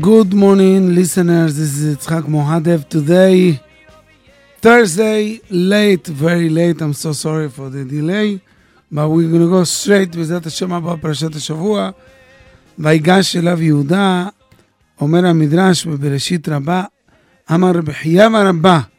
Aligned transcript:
Good 0.00 0.34
morning, 0.34 0.94
listeners. 0.94 1.56
This 1.56 1.78
is 1.78 1.96
Yitzhak 1.96 2.24
Muadev. 2.24 2.86
Today, 2.86 3.58
Thursday, 4.60 5.40
late, 5.48 6.06
very 6.06 6.50
late. 6.50 6.82
I'm 6.82 6.92
so 6.92 7.12
sorry 7.12 7.48
for 7.48 7.70
the 7.70 7.82
delay. 7.84 8.42
But 8.92 9.08
we're 9.08 9.30
going 9.30 9.40
to 9.40 9.48
go 9.48 9.64
straight 9.64 10.14
with 10.14 10.28
that 10.28 10.44
Hashem 10.44 10.70
Abba 10.70 10.96
Parashat 10.96 11.30
Shavua, 11.30 11.94
Vayigash 12.78 13.40
Elav 13.40 13.58
Yehuda, 13.58 14.32
Omer 15.00 15.22
HaMidrash, 15.22 15.86
Bereshit 15.96 16.46
Rabba, 16.46 16.90
Amar 17.48 17.74
Rebihiyam 17.74 18.44
Rabba, 18.44 18.90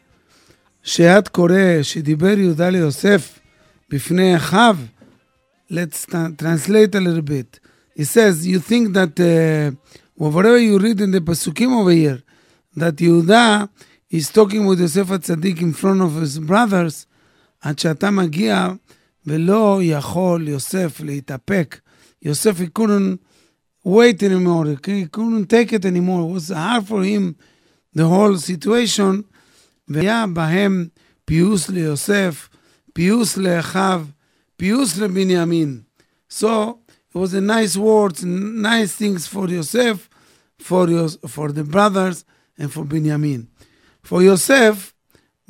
Sheat 0.82 1.30
Kore, 1.30 1.80
Shediber 1.82 2.36
Yehuda 2.36 2.72
Yosef, 2.72 3.40
Bifnei 3.88 4.36
Echav. 4.36 4.88
Let's 5.70 6.06
translate 6.06 6.94
a 6.96 7.00
little 7.00 7.22
bit. 7.22 7.60
He 7.94 8.02
says, 8.02 8.48
you 8.48 8.58
think 8.58 8.94
that... 8.94 9.20
Uh, 9.20 9.76
whatever 10.17 10.57
you 10.57 10.79
read 10.79 11.01
in 11.01 11.11
the 11.11 11.19
Pasukim 11.21 11.71
over 11.79 11.91
here, 11.91 12.21
that 12.75 12.95
Yehuda 12.95 13.69
is 14.09 14.29
talking 14.29 14.65
with 14.65 14.79
Yosef 14.79 15.07
HaTzadik 15.07 15.61
in 15.61 15.73
front 15.73 16.01
of 16.01 16.15
his 16.15 16.39
brothers, 16.39 17.05
עד 17.61 17.79
שאתה 17.79 18.11
מגיע 18.11 18.73
ולא 19.25 19.79
יכול 19.83 20.47
יוסף 20.47 20.99
להתאפק. 20.99 21.79
יוסף, 22.21 22.59
he 22.59 22.67
couldn't 22.79 23.17
wait 23.85 24.23
anymore, 24.23 24.65
he 24.65 25.05
couldn't 25.07 25.49
take 25.49 25.73
it 25.73 25.85
anymore, 25.85 26.29
it 26.29 26.33
was 26.33 26.49
hard 26.49 26.87
for 26.87 27.03
him, 27.03 27.35
the 27.95 28.07
whole 28.07 28.37
situation, 28.37 29.23
והיה 29.87 30.25
בהם 30.33 30.87
פיוס 31.25 31.69
ליוסף, 31.69 32.49
פיוס 32.93 33.37
לאחיו, 33.37 34.05
פיוס 34.57 34.97
לבנימין. 34.97 35.81
So, 36.29 36.79
it 37.13 37.17
was 37.17 37.33
a 37.33 37.41
nice 37.41 37.77
words, 37.77 38.23
nice 38.23 38.95
things 38.95 39.27
for 39.27 39.47
Yosef, 39.47 40.06
for, 40.59 40.89
Yos, 40.89 41.17
for 41.27 41.51
the 41.51 41.63
brothers, 41.63 42.25
and 42.57 42.71
for 42.71 42.83
Binyamin. 42.85 43.47
For 44.01 44.21
Yosef, 44.21 44.93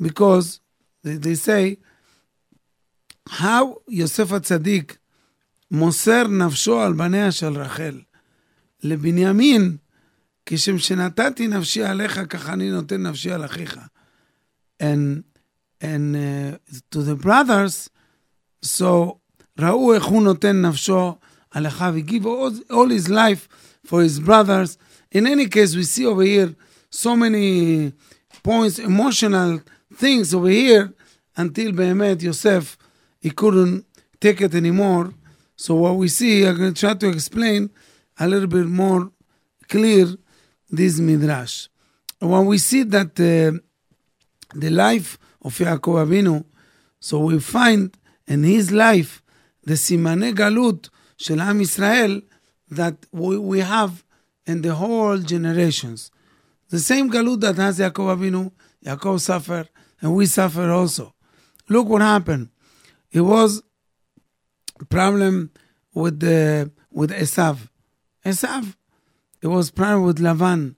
because 0.00 0.60
they, 1.02 1.16
they 1.16 1.34
say, 1.34 1.78
how 3.28 3.78
יוסף 3.88 4.32
הצדיק 4.32 4.98
מוסר 5.70 6.26
נפשו 6.26 6.80
על 6.80 6.92
בניה 6.92 7.32
של 7.32 7.58
רחל. 7.58 8.00
לבנימין, 8.82 9.76
כשם 10.46 10.78
שנתתי 10.78 11.48
נפשי 11.48 11.84
עליך, 11.84 12.20
ככה 12.28 12.52
אני 12.52 12.70
נותן 12.70 13.02
נפשי 13.02 13.32
על 13.32 13.44
אחיך. 13.44 13.78
And, 14.82 15.22
and 15.80 16.16
uh, 16.16 16.74
to 16.90 16.98
the 17.02 17.16
brothers, 17.16 17.88
so 18.64 19.18
ראו 19.58 19.94
איך 19.94 20.04
הוא 20.04 20.22
נותן 20.22 20.62
נפשו 20.62 21.16
על 21.50 21.66
אחיו. 21.66 21.94
He 21.96 22.10
give 22.10 22.26
all, 22.26 22.72
all 22.72 22.88
his 22.88 23.08
life 23.08 23.48
for 23.86 24.02
his 24.02 24.18
brothers. 24.20 24.76
In 25.11 25.25
any 25.25 25.47
case, 25.47 25.75
we 25.75 25.83
see 25.83 26.05
over 26.05 26.21
here 26.21 26.55
so 26.89 27.15
many 27.15 27.93
points, 28.43 28.79
emotional 28.79 29.61
things 29.95 30.33
over 30.33 30.49
here, 30.49 30.93
until 31.35 31.71
Behemet 31.71 32.21
Yosef, 32.21 32.77
he 33.19 33.31
couldn't 33.31 33.85
take 34.19 34.41
it 34.41 34.53
anymore. 34.53 35.13
So 35.55 35.75
what 35.75 35.95
we 35.95 36.07
see, 36.07 36.45
I'm 36.45 36.57
going 36.57 36.73
to 36.73 36.79
try 36.79 36.93
to 36.93 37.09
explain 37.09 37.69
a 38.19 38.27
little 38.27 38.47
bit 38.47 38.67
more 38.67 39.11
clear 39.67 40.07
this 40.69 40.99
midrash. 40.99 41.67
When 42.19 42.45
we 42.45 42.57
see 42.57 42.83
that 42.83 43.11
uh, 43.19 43.57
the 44.53 44.69
life 44.69 45.17
of 45.41 45.57
Yaakov 45.57 46.05
Avinu, 46.05 46.43
so 46.99 47.19
we 47.19 47.39
find 47.39 47.95
in 48.27 48.43
his 48.43 48.71
life 48.71 49.21
the 49.63 49.73
simane 49.73 50.33
galut 50.33 50.89
shel 51.17 51.41
Am 51.41 51.61
Israel 51.61 52.21
that 52.69 52.97
we, 53.11 53.37
we 53.37 53.59
have 53.59 54.03
in 54.49 54.61
the 54.61 54.75
whole 54.75 55.17
generations. 55.17 56.11
The 56.69 56.79
same 56.79 57.09
galut 57.09 57.41
that 57.41 57.55
has 57.57 57.79
Yaakov 57.79 58.17
Avinu, 58.17 58.51
Yaakov 58.85 59.19
suffered, 59.19 59.69
and 60.01 60.15
we 60.15 60.25
suffer 60.25 60.69
also. 60.69 61.13
Look 61.67 61.87
what 61.87 62.01
happened 62.01 62.49
it 63.11 63.21
was 63.21 63.61
problem 64.89 65.51
with 65.93 66.19
the 66.19 66.71
with 66.91 67.11
Esav. 67.11 67.69
Esav, 68.25 68.75
it 69.41 69.47
was 69.47 69.71
problem 69.71 70.03
with 70.03 70.19
Lavan, 70.19 70.75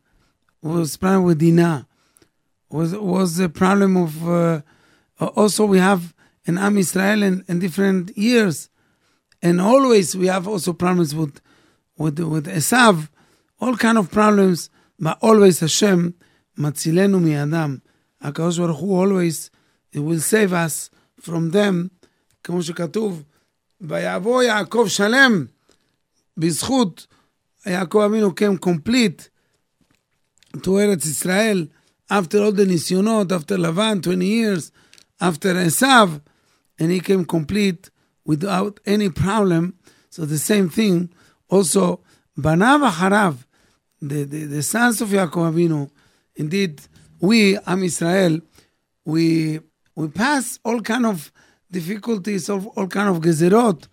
it 0.64 0.68
was 0.68 0.98
problem 0.98 1.24
with 1.24 1.40
Dinah, 1.40 1.88
it 2.72 2.76
was 2.76 2.94
was 2.94 3.40
a 3.40 3.50
problem 3.50 3.98
of 3.98 4.28
uh, 4.28 4.62
also 5.20 5.66
we 5.66 5.80
have 5.80 6.14
in 6.46 6.58
Am 6.58 6.78
Israel 6.78 7.24
in, 7.24 7.44
in 7.48 7.60
different 7.60 8.18
years, 8.18 8.70
and 9.42 9.60
always 9.62 10.16
we 10.16 10.28
have 10.28 10.48
also 10.48 10.74
problems 10.74 11.14
with 11.14 11.42
with 11.98 12.20
with 12.20 12.46
Esav, 12.48 13.10
all 13.61 13.77
kind 13.77 13.99
of 13.99 14.11
problems, 14.11 14.71
but 14.99 15.19
always 15.21 15.61
Hashem 15.61 16.15
matzilenu 16.59 17.21
mi'adam. 17.21 17.81
HaKadosh 18.23 18.59
Baruch 18.59 18.79
Hu 18.79 18.95
always 18.95 19.51
it 19.93 20.01
will 20.01 20.21
save 20.21 20.53
us 20.53 20.91
from 21.21 21.51
them 21.51 21.91
כמו 22.45 22.63
שכתוב, 22.63 23.23
ויבוא 23.81 24.43
יעקב 24.43 24.85
שלם 24.89 25.47
בזכות 26.37 27.07
יעקב 27.67 27.99
אבינו 27.99 28.31
came 28.31 28.59
complete 28.59 29.29
to 30.57 30.69
ארץ 30.69 31.07
ישראל 31.07 31.67
after 32.11 32.39
all 32.39 32.53
the 32.53 32.67
ניסיונות, 32.67 33.33
after 33.33 33.57
לבן, 33.57 34.01
20 34.03 34.23
years, 34.23 34.71
after 35.21 35.57
עשיו, 35.67 36.11
and 36.79 36.91
he 36.91 37.01
came 37.01 37.25
complete 37.25 37.91
without 38.25 38.81
any 38.87 39.09
problem. 39.09 39.75
So 40.11 40.25
the 40.25 40.39
same 40.39 40.69
thing, 40.69 41.09
also, 41.49 41.99
בניו 42.37 42.81
אחריו, 42.89 43.35
the, 44.03 44.25
the, 44.25 44.45
the 44.45 44.63
sons 44.63 45.01
of 45.01 45.15
יעקב 45.15 45.45
אבינו, 45.49 45.89
indeed, 46.39 46.81
we, 47.23 47.59
עם 47.67 47.85
ישראל, 47.85 48.41
we, 49.09 49.61
we 49.97 50.09
pass 50.09 50.59
all 50.65 50.81
kind 50.81 51.07
of 51.07 51.31
difficulties, 51.71 52.49
all, 52.51 52.73
all 52.77 52.87
kind 52.87 53.09
of 53.09 53.21
גזירות, 53.21 53.87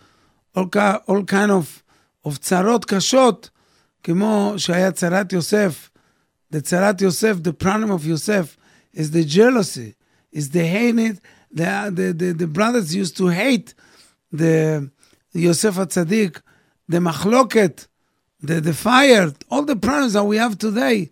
all, 0.55 0.67
all 1.07 1.23
kind 1.23 1.51
of, 1.51 1.83
of 2.27 2.37
צרות 2.39 2.85
קשות, 2.85 3.49
כמו 4.03 4.53
שהיה 4.57 4.91
צרת 4.91 5.33
יוסף. 5.33 5.89
The 6.53 6.61
צרת 6.61 7.01
יוסף, 7.01 7.35
the 7.37 7.63
problem 7.63 7.89
of 7.89 8.05
יוסף, 8.05 8.57
is 8.95 9.11
the 9.11 9.23
jealousy, 9.23 9.93
is 10.31 10.49
the 10.49 10.65
hate, 10.65 11.19
the, 11.51 11.91
the, 11.95 12.13
the, 12.13 12.33
the 12.33 12.47
brothers 12.47 12.93
used 12.95 13.17
to 13.17 13.27
hate 13.27 13.73
the 14.33 14.81
יוסף 15.35 15.77
הצדיק, 15.77 16.41
the 16.91 16.99
מחלוקת, 16.99 17.85
the, 18.41 18.59
the 18.59 18.73
fire, 18.73 19.33
all 19.49 19.63
the 19.63 19.75
problems 19.75 20.13
that 20.13 20.23
we 20.23 20.37
have 20.37 20.57
today, 20.57 21.11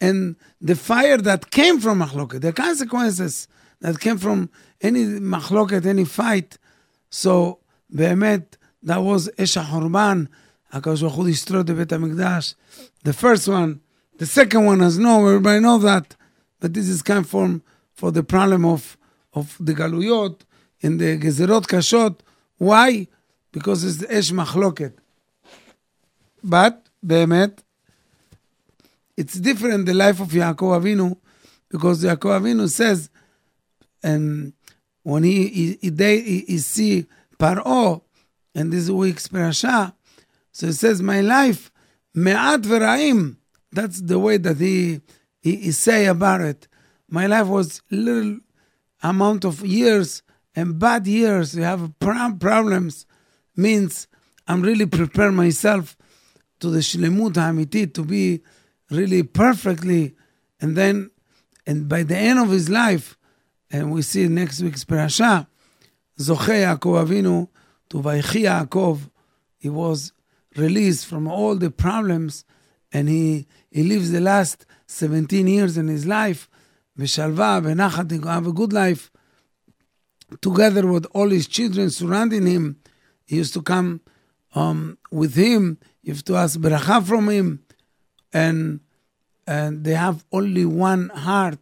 and 0.00 0.36
the 0.60 0.74
fire 0.74 1.18
that 1.18 1.50
came 1.50 1.80
from 1.80 2.00
מחלוקת, 2.00 2.40
the 2.40 2.52
consequences 2.52 3.48
that 3.80 4.00
came 4.00 4.18
from 4.18 4.48
any 4.80 5.04
מחלוקת, 5.04 5.84
any 5.86 6.04
fight. 6.04 6.58
So 7.10 7.58
באמת, 7.94 8.56
that 8.82 8.98
was 8.98 9.30
אש 9.38 9.56
החורבן, 9.56 10.24
הקדוש 10.72 11.00
ברוך 11.00 11.14
הוא 11.14 11.28
destroyed 11.28 11.66
the 11.66 11.74
בית 11.74 11.92
המקדש. 11.92 12.54
The 13.04 13.12
first 13.12 13.48
one, 13.48 13.80
the 14.18 14.26
second 14.26 14.64
one 14.64 14.80
as 14.80 14.98
no, 14.98 15.26
everybody 15.26 15.60
know 15.60 15.78
that, 15.78 16.16
but 16.60 16.74
this 16.74 16.88
is 16.88 17.02
kind 17.02 17.28
from, 17.28 17.62
for 17.92 18.10
the 18.10 18.22
problem 18.22 18.64
of, 18.64 18.96
of 19.34 19.56
the 19.60 19.74
גלויות, 19.74 20.44
in 20.82 20.98
the 20.98 21.16
גזירות 21.18 21.66
קשות. 21.66 22.22
Why? 22.58 23.06
Because 23.52 23.84
it's 23.84 24.04
אש 24.10 24.32
מחלוקת. 24.32 25.00
But, 26.42 26.86
באמת, 27.04 27.58
it's 29.16 29.34
different 29.34 29.86
the 29.86 29.94
life 29.94 30.20
of 30.20 30.28
Yaakov 30.28 30.82
Avinu, 30.82 31.16
because 31.70 32.02
Yaakov 32.02 32.40
Avinu 32.40 32.68
says, 32.68 33.10
and 34.02 34.52
when 35.02 35.22
he, 35.22 35.48
he, 35.48 35.78
he, 35.80 35.88
they, 35.90 36.20
he, 36.20 36.40
he 36.40 36.58
see 36.58 37.06
Paro, 37.38 38.02
and 38.54 38.72
this 38.72 38.90
week's 38.90 39.28
parasha, 39.28 39.94
so 40.52 40.66
it 40.66 40.74
says, 40.74 41.02
my 41.02 41.20
life, 41.20 41.70
me'at 42.14 42.62
v'ra'im, 42.62 43.36
that's 43.72 44.00
the 44.00 44.18
way 44.18 44.36
that 44.36 44.58
he, 44.58 45.00
he, 45.42 45.56
he 45.56 45.72
say 45.72 46.06
about 46.06 46.40
it. 46.40 46.68
My 47.08 47.26
life 47.26 47.46
was 47.46 47.82
little 47.90 48.38
amount 49.02 49.44
of 49.44 49.64
years 49.64 50.22
and 50.54 50.78
bad 50.78 51.06
years. 51.06 51.56
You 51.56 51.62
have 51.62 51.98
problems, 51.98 53.06
means 53.56 54.06
I'm 54.46 54.62
really 54.62 54.86
prepare 54.86 55.32
myself 55.32 55.96
to 56.59 56.69
the 56.69 56.79
shlemut 56.79 57.35
ha'amitit, 57.35 57.93
to 57.93 58.03
be 58.03 58.41
really 58.89 59.23
perfectly, 59.23 60.15
and 60.59 60.75
then, 60.75 61.11
and 61.65 61.87
by 61.87 62.03
the 62.03 62.17
end 62.17 62.39
of 62.39 62.49
his 62.49 62.69
life, 62.69 63.17
and 63.71 63.91
we 63.91 64.01
see 64.01 64.27
next 64.27 64.61
week's 64.61 64.83
parasha, 64.83 65.47
Zoche 66.19 66.65
Yaakov 66.65 67.07
Avinu 67.07 67.47
to 67.89 67.97
Vaychi 67.97 68.43
Yaakov, 68.43 69.09
he 69.57 69.69
was 69.69 70.11
released 70.55 71.05
from 71.05 71.27
all 71.27 71.55
the 71.55 71.71
problems, 71.71 72.43
and 72.91 73.07
he 73.07 73.47
he 73.71 73.83
lives 73.83 74.11
the 74.11 74.19
last 74.19 74.65
17 74.87 75.47
years 75.47 75.77
in 75.77 75.87
his 75.87 76.05
life, 76.05 76.49
Beshalva, 76.97 77.61
Benachat, 77.63 78.25
have 78.25 78.47
a 78.47 78.51
good 78.51 78.73
life, 78.73 79.11
together 80.41 80.87
with 80.87 81.05
all 81.13 81.29
his 81.29 81.47
children 81.47 81.89
surrounding 81.89 82.47
him. 82.47 82.77
He 83.25 83.35
used 83.35 83.53
to 83.53 83.61
come 83.61 84.01
um, 84.55 84.97
with 85.11 85.35
him 85.35 85.77
he 86.01 86.09
have 86.11 86.23
to 86.25 86.35
ask 86.35 86.59
bracha 86.59 87.03
from 87.05 87.29
him, 87.29 87.63
and 88.33 88.79
and 89.47 89.83
they 89.83 89.95
have 89.95 90.25
only 90.31 90.65
one 90.65 91.09
heart, 91.09 91.59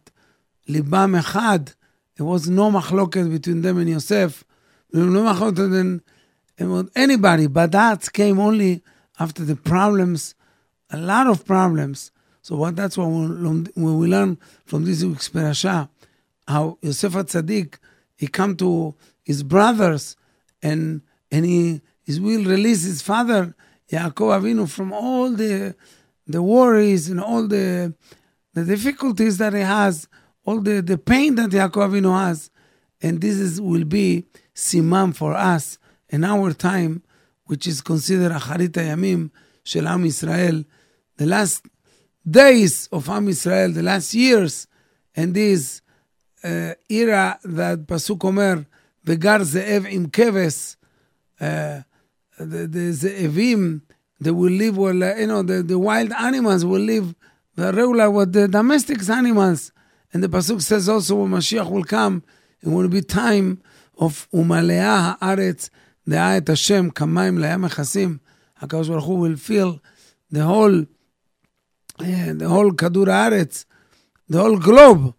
libam 0.68 1.20
echad. 1.20 1.74
There 2.16 2.26
was 2.26 2.48
no 2.48 2.70
machloket 2.70 3.30
between 3.30 3.62
them 3.62 3.78
and 3.78 3.88
Yosef. 3.88 4.44
No 4.92 5.22
machloket 5.32 6.02
and 6.58 6.90
anybody, 6.96 7.46
but 7.46 7.72
that 7.72 8.12
came 8.12 8.38
only 8.38 8.82
after 9.18 9.44
the 9.44 9.56
problems, 9.56 10.34
a 10.90 10.96
lot 10.96 11.26
of 11.26 11.44
problems. 11.44 12.10
So 12.42 12.56
what 12.56 12.76
that's 12.76 12.96
what 12.96 13.08
when 13.08 13.68
we 13.74 14.08
learn 14.08 14.38
from 14.64 14.84
this 14.84 15.04
week's 15.04 15.28
parasha, 15.28 15.88
how 16.46 16.78
Yosef 16.82 17.12
Tzaddik, 17.12 17.76
he 18.16 18.26
come 18.26 18.56
to 18.56 18.94
his 19.22 19.42
brothers 19.42 20.16
and 20.62 21.02
and 21.30 21.44
he, 21.44 21.80
he 22.04 22.18
will 22.18 22.44
release 22.44 22.84
his 22.84 23.02
father 23.02 23.54
Yaakov 23.90 24.40
Avinu 24.40 24.68
from 24.68 24.92
all 24.92 25.30
the 25.30 25.74
the 26.26 26.42
worries 26.42 27.08
and 27.08 27.20
all 27.20 27.46
the 27.46 27.94
the 28.54 28.64
difficulties 28.64 29.38
that 29.38 29.52
he 29.54 29.60
has, 29.60 30.08
all 30.44 30.60
the, 30.60 30.80
the 30.80 30.98
pain 30.98 31.34
that 31.36 31.50
Yaakov 31.50 31.90
Avinu 31.90 32.18
has. 32.18 32.50
And 33.00 33.20
this 33.20 33.36
is, 33.36 33.60
will 33.60 33.84
be 33.84 34.24
simam 34.54 35.14
for 35.14 35.34
us 35.34 35.78
in 36.08 36.24
our 36.24 36.52
time, 36.52 37.02
which 37.44 37.66
is 37.66 37.80
considered 37.80 38.32
Acharit 38.32 38.70
Yamim 38.70 39.30
Shel 39.62 39.86
Am 39.86 40.04
Israel, 40.04 40.64
the 41.16 41.26
last 41.26 41.66
days 42.28 42.88
of 42.90 43.08
Am 43.08 43.28
Israel, 43.28 43.70
the 43.72 43.82
last 43.82 44.14
years, 44.14 44.66
and 45.14 45.34
this 45.34 45.82
uh, 46.42 46.72
era 46.88 47.38
that 47.44 47.86
Pasuk 47.86 48.24
Omer, 48.24 48.66
Vegar 49.04 49.40
Ze'ev 49.40 49.92
im 49.92 50.08
Keves, 50.08 50.76
uh, 51.40 51.82
the, 52.37 52.67
the 52.67 52.91
Ze'evim, 52.91 53.81
they 54.19 54.31
will 54.31 54.51
live 54.51 54.77
well, 54.77 54.95
you 54.95 55.27
know, 55.27 55.43
the, 55.43 55.63
the 55.63 55.77
wild 55.77 56.11
animals 56.13 56.65
will 56.65 56.81
live 56.81 57.15
the 57.55 57.71
regular 57.73 58.09
with 58.09 58.33
the 58.33 58.47
domestic 58.47 59.07
animals. 59.09 59.71
And 60.13 60.23
the 60.23 60.27
Pasuk 60.27 60.61
says 60.61 60.89
also 60.89 61.15
when 61.15 61.31
Mashiach 61.31 61.69
will 61.69 61.83
come, 61.83 62.23
it 62.61 62.69
will 62.69 62.87
be 62.87 63.01
time 63.01 63.61
of 63.97 64.27
umalea 64.33 65.17
haaretz 65.21 65.69
דעה 66.07 66.37
את 66.37 66.49
השם 66.49 66.89
כמים 66.89 67.37
לים 67.37 67.61
מכסים, 67.61 68.17
הקדוש 68.57 68.87
ברוך 68.87 69.05
הוא 69.05 69.27
will 69.27 69.37
fill 69.37 69.79
the 70.33 70.43
whole, 70.43 70.85
uh, 71.99 72.03
the 72.39 72.49
whole 72.49 72.71
כדור 72.77 73.09
הארץ, 73.09 73.65
the 74.31 74.35
whole 74.35 74.59
globe, 74.59 75.13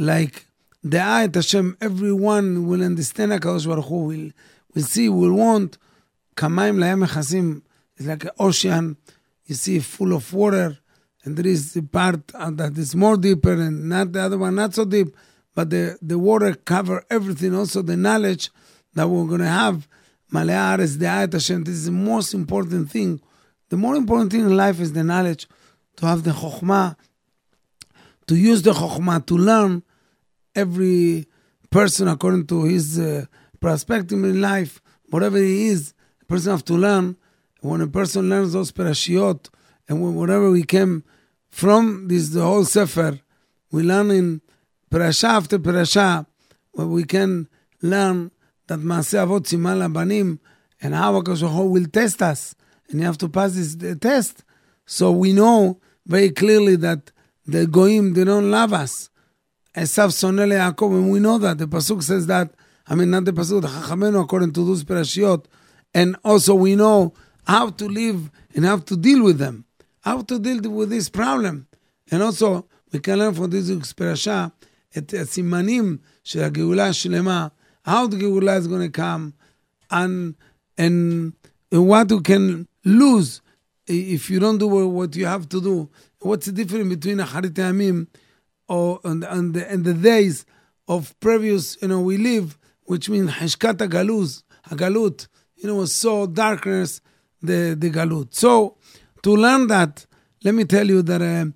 like 0.00 0.40
דעה 0.84 1.24
את 1.24 1.36
השם, 1.36 1.70
everyone 1.82 2.68
will 2.68 2.82
understand 2.82 3.32
הקדוש 3.34 3.66
ברוך 3.66 3.86
הוא, 3.86 4.12
will, 4.12 4.30
will 4.76 4.82
see, 4.82 5.08
will 5.08 5.34
want, 5.36 5.76
Kamaim 6.39 6.77
Lahem 6.77 7.05
Echazim 7.05 7.61
is 7.97 8.07
like 8.07 8.23
an 8.23 8.29
ocean, 8.39 8.95
you 9.45 9.55
see, 9.55 9.79
full 9.79 10.13
of 10.13 10.33
water, 10.33 10.77
and 11.25 11.35
there 11.35 11.45
is 11.45 11.73
the 11.73 11.81
part 11.81 12.27
that 12.27 12.77
is 12.77 12.95
more 12.95 13.17
deeper 13.17 13.51
and 13.51 13.89
not 13.89 14.13
the 14.13 14.21
other 14.21 14.37
one, 14.37 14.55
not 14.55 14.73
so 14.73 14.85
deep, 14.85 15.13
but 15.53 15.69
the, 15.69 15.97
the 16.01 16.17
water 16.17 16.55
cover 16.55 17.03
everything, 17.09 17.53
also 17.53 17.81
the 17.81 17.97
knowledge 17.97 18.51
that 18.93 19.05
we're 19.09 19.25
going 19.25 19.41
to 19.41 19.47
have. 19.47 19.85
Malea 20.31 20.77
Ares 20.77 20.97
De'at 20.97 21.33
Hashem, 21.33 21.65
this 21.65 21.75
is 21.75 21.85
the 21.87 21.91
most 21.91 22.33
important 22.33 22.89
thing. 22.89 23.19
The 23.67 23.75
more 23.75 23.97
important 23.97 24.31
thing 24.31 24.41
in 24.41 24.55
life 24.55 24.79
is 24.79 24.93
the 24.93 25.03
knowledge, 25.03 25.45
to 25.97 26.05
have 26.05 26.23
the 26.23 26.31
Chokhmah, 26.31 26.95
to 28.27 28.35
use 28.37 28.61
the 28.61 28.71
Chokhmah, 28.71 29.25
to 29.25 29.35
learn 29.35 29.83
every 30.55 31.27
person 31.69 32.07
according 32.07 32.47
to 32.47 32.63
his 32.63 32.97
uh, 32.97 33.25
perspective 33.59 34.23
in 34.23 34.39
life, 34.39 34.81
whatever 35.09 35.37
he 35.37 35.67
is, 35.67 35.93
person 36.29 36.51
have 36.51 36.63
to 36.65 36.75
learn. 36.75 37.17
When 37.61 37.81
a 37.81 37.87
person 37.87 38.29
learns 38.29 38.53
those 38.53 38.71
parashiot, 38.71 39.49
and 39.89 40.01
when, 40.01 40.15
whatever 40.15 40.49
we 40.49 40.63
came 40.63 41.03
from 41.49 42.07
this, 42.07 42.29
the 42.29 42.41
whole 42.41 42.63
Sefer, 42.63 43.19
we 43.71 43.83
learn 43.83 44.11
in 44.11 44.41
parasha 44.89 45.27
after 45.27 45.59
parasha, 45.59 46.25
where 46.71 46.87
we 46.87 47.03
can 47.03 47.49
learn 47.81 48.31
that 48.67 48.79
Maaseh 48.79 49.25
Avot 49.25 49.41
Siman 49.41 49.79
Labanim, 49.79 50.39
and 50.81 50.93
how 50.93 51.19
HaKadosh 51.19 51.69
will 51.69 51.85
test 51.87 52.21
us, 52.21 52.55
and 52.89 52.99
you 52.99 53.05
have 53.05 53.17
to 53.17 53.27
pass 53.27 53.53
this 53.53 53.75
test. 53.99 54.45
So 54.85 55.11
we 55.11 55.33
know 55.33 55.79
very 56.05 56.29
clearly 56.29 56.77
that 56.77 57.11
the 57.45 57.65
Goim, 57.65 58.13
they 58.13 58.23
don't 58.23 58.49
love 58.49 58.71
us. 58.73 59.09
Esav 59.75 60.09
Sonele 60.09 60.73
Yaakov, 60.73 60.91
and 60.91 61.11
we 61.11 61.19
know 61.19 61.37
that. 61.39 61.57
The 61.57 61.67
Pasuk 61.67 62.01
says 62.03 62.27
that, 62.27 62.53
I 62.87 62.95
mean, 62.95 63.11
not 63.11 63.25
the 63.25 63.33
Pasuk, 63.33 63.61
the 63.61 63.67
Chachamenu, 63.67 64.23
according 64.23 64.53
to 64.53 64.65
those 64.65 64.83
parashiot, 64.83 65.45
And 65.94 66.16
also 66.24 66.54
we 66.54 66.76
know 66.76 67.14
how 67.46 67.70
to 67.70 67.88
live 67.88 68.30
and 68.54 68.64
how 68.64 68.78
to 68.78 68.96
deal 68.96 69.22
with 69.22 69.38
them, 69.38 69.64
how 70.00 70.22
to 70.22 70.38
deal 70.38 70.60
with 70.70 70.90
this 70.90 71.08
problem. 71.08 71.66
And 72.10 72.22
also, 72.22 72.66
we 72.92 73.00
can 73.00 73.18
learn 73.18 73.34
from 73.34 73.50
this 73.50 73.92
parasha 73.92 74.52
את 74.96 75.14
הסימנים 75.14 75.96
של 76.24 76.40
הגאולה 76.40 76.88
השלמה 76.88 77.48
how 77.86 78.06
the 78.06 78.16
Geulah 78.16 78.58
is 78.58 78.66
going 78.66 78.80
to 78.80 78.88
come, 78.88 79.34
and 79.90 80.34
and 80.78 81.34
what 81.70 82.10
you 82.10 82.20
can 82.20 82.66
lose 82.84 83.42
if 83.86 84.30
you 84.30 84.40
don't 84.40 84.58
do 84.58 84.66
what 84.66 85.14
you 85.16 85.26
have 85.26 85.48
to 85.50 85.60
do. 85.60 85.88
What's 86.20 86.46
the 86.46 86.52
difference 86.52 86.88
between 86.88 87.18
Acharit 87.18 87.50
Yamim 87.50 88.06
or 88.68 89.00
and, 89.04 89.24
and, 89.24 89.54
the, 89.54 89.70
and 89.70 89.84
the 89.84 89.92
days 89.92 90.46
of 90.88 91.18
previous, 91.20 91.76
you 91.82 91.88
know, 91.88 92.00
we 92.00 92.16
live, 92.16 92.58
which 92.84 93.10
means 93.10 93.32
Heshkat 93.32 93.76
Galuz, 93.76 94.42
Galut, 94.70 95.28
you 95.58 95.68
know, 95.68 95.76
was 95.76 95.94
so 95.94 96.26
darkness, 96.26 97.00
the, 97.42 97.76
the 97.78 97.90
Galut. 97.90 98.34
So 98.34 98.76
to 99.22 99.36
learn 99.36 99.66
that, 99.68 100.06
let 100.42 100.54
me 100.54 100.64
tell 100.64 100.86
you 100.86 101.02
that 101.02 101.22
uh, 101.22 101.50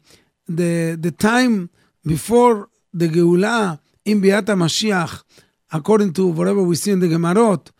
the, 0.48 0.96
the 0.98 1.10
time 1.10 1.70
before 2.04 2.68
the 2.92 3.08
Geulah 3.08 3.78
in 4.04 4.20
Biat 4.22 4.46
Mashiach, 4.46 5.22
according 5.72 6.12
to 6.14 6.28
whatever 6.28 6.62
we 6.62 6.74
see 6.74 6.92
in 6.92 7.00
the 7.00 7.08
Gemarot, 7.08 7.70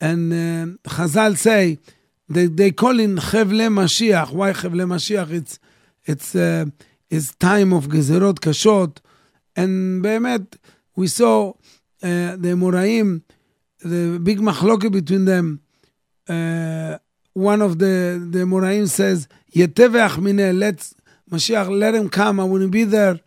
and 0.00 0.32
uh, 0.32 0.88
Chazal 0.88 1.36
say 1.36 1.78
they, 2.28 2.46
they 2.46 2.70
call 2.72 2.98
in 2.98 3.16
Chevle 3.16 3.68
Mashiach. 3.68 4.30
Why 4.30 4.52
Chevle 4.52 4.86
Mashiach? 4.86 5.30
It's 5.30 5.58
it's 6.04 6.34
uh, 6.34 6.66
it's 7.10 7.34
time 7.36 7.72
of 7.72 7.88
Gezerot 7.88 8.40
Kashot, 8.40 8.98
and 9.56 10.02
באמת 10.02 10.56
we 10.96 11.06
saw 11.06 11.50
uh, 11.50 11.54
the 12.02 12.54
Moraim, 12.56 13.22
the 13.82 14.18
big 14.22 14.38
machloke 14.38 14.90
between 14.90 15.24
them. 15.24 15.60
uh, 16.27 16.97
one 17.33 17.61
of 17.61 17.79
the 17.79 18.27
the 18.31 18.39
Moraim 18.39 18.87
says, 18.89 19.27
"Yetevach 19.53 20.17
mine, 20.17 20.59
let's 20.59 20.95
Mashiach, 21.31 21.69
let 21.69 21.95
him 21.95 22.09
come. 22.09 22.39
I 22.39 22.43
want 22.43 22.63
to 22.63 22.69
be 22.69 22.83
there. 22.83 23.19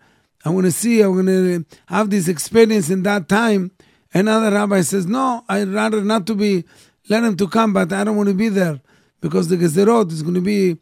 I 0.44 0.50
want 0.50 0.66
to 0.66 0.72
see. 0.72 1.02
I 1.02 1.06
want 1.06 1.28
to 1.28 1.64
have 1.86 2.10
this 2.10 2.28
experience 2.28 2.90
in 2.90 3.02
that 3.04 3.28
time." 3.28 3.72
Another 4.12 4.50
rabbi 4.50 4.80
says, 4.80 5.06
No, 5.06 5.44
I'd 5.48 5.68
rather 5.68 6.02
not 6.02 6.26
to 6.26 6.34
be, 6.34 6.64
let 7.08 7.22
him 7.22 7.36
to 7.36 7.48
come, 7.48 7.72
but 7.72 7.92
I 7.92 8.04
don't 8.04 8.16
want 8.16 8.28
to 8.28 8.34
be 8.34 8.48
there 8.48 8.80
because 9.20 9.48
the 9.48 9.56
Gezerot 9.56 10.10
is 10.10 10.22
going 10.22 10.34
to 10.34 10.40
be 10.40 10.78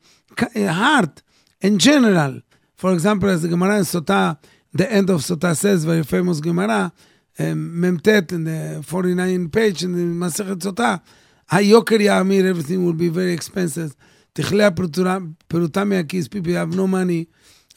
hard 0.57 1.23
in 1.61 1.79
general. 1.79 2.41
For 2.75 2.93
example, 2.93 3.29
as 3.29 3.43
the 3.43 3.49
Gemara 3.49 3.79
in 3.79 3.83
Sotah, 3.83 4.39
the 4.73 4.91
end 4.91 5.11
of 5.11 5.21
Sotah 5.21 5.57
says, 5.57 5.85
very 5.85 6.05
famous 6.05 6.41
Gemara, 6.41 6.93
um, 7.39 7.75
Memtet 7.83 8.33
in 8.33 8.45
the 8.45 8.83
49 8.83 9.51
page 9.51 9.85
in 9.85 9.93
the 9.93 10.27
Masechet 10.27 10.61
Sotah, 10.61 11.03
Hayoker 11.51 11.99
Yamir, 11.99 12.45
everything 12.45 12.85
will 12.85 12.93
be 12.93 13.09
very 13.09 13.33
expensive. 13.33 13.97
Tichlea 14.35 14.71
Perutami 14.71 16.03
Akis, 16.03 16.31
people 16.31 16.53
have 16.53 16.75
no 16.75 16.87
money. 16.87 17.29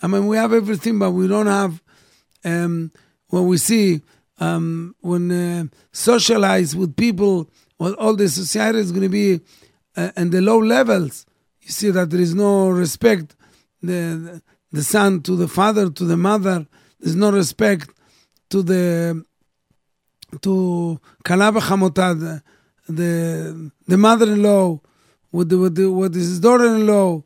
I 0.01 0.07
mean, 0.07 0.27
we 0.27 0.37
have 0.37 0.53
everything, 0.53 0.99
but 0.99 1.11
we 1.11 1.27
don't 1.27 1.47
have, 1.47 1.81
um, 2.43 2.91
when 3.27 3.47
we 3.47 3.57
see 3.57 4.01
um, 4.41 4.95
when 5.01 5.31
uh, 5.31 5.65
socialize 5.93 6.75
with 6.75 6.95
people, 6.95 7.49
well, 7.79 7.93
all 7.93 8.15
the 8.15 8.27
society 8.27 8.79
is 8.79 8.91
going 8.91 9.03
to 9.03 9.09
be 9.09 9.39
uh, 9.95 10.11
and 10.15 10.31
the 10.31 10.41
low 10.41 10.57
levels. 10.57 11.25
You 11.61 11.69
see 11.69 11.91
that 11.91 12.09
there 12.09 12.19
is 12.19 12.33
no 12.33 12.69
respect, 12.69 13.35
the 13.81 14.41
the 14.71 14.83
son 14.83 15.21
to 15.21 15.35
the 15.35 15.47
father 15.47 15.89
to 15.89 16.05
the 16.05 16.17
mother. 16.17 16.65
There's 16.99 17.15
no 17.15 17.31
respect 17.31 17.91
to 18.49 18.63
the 18.63 19.23
to 20.41 20.99
kalaba 21.23 21.59
chamotad, 21.61 22.41
the, 22.95 23.71
the 23.87 23.91
the 23.91 23.97
mother-in-law 23.97 24.79
with 25.31 25.49
the, 25.49 25.57
with, 25.57 25.75
the, 25.75 25.91
with 25.91 26.15
his 26.15 26.39
daughter-in-law, 26.39 27.23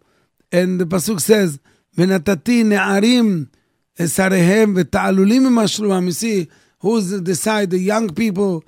and 0.52 0.80
the 0.80 0.86
pasuk 0.86 1.20
says, 1.20 1.60
"Venatati 1.98 2.64
ne'arim 2.64 3.50
esarehem 3.98 4.76
v'ta'alulim 4.76 5.48
imashluam." 5.48 6.06
You 6.06 6.12
see 6.12 6.48
who's 6.80 7.20
decide 7.22 7.72
the 7.72 7.80
young 7.80 8.14
people, 8.14 8.64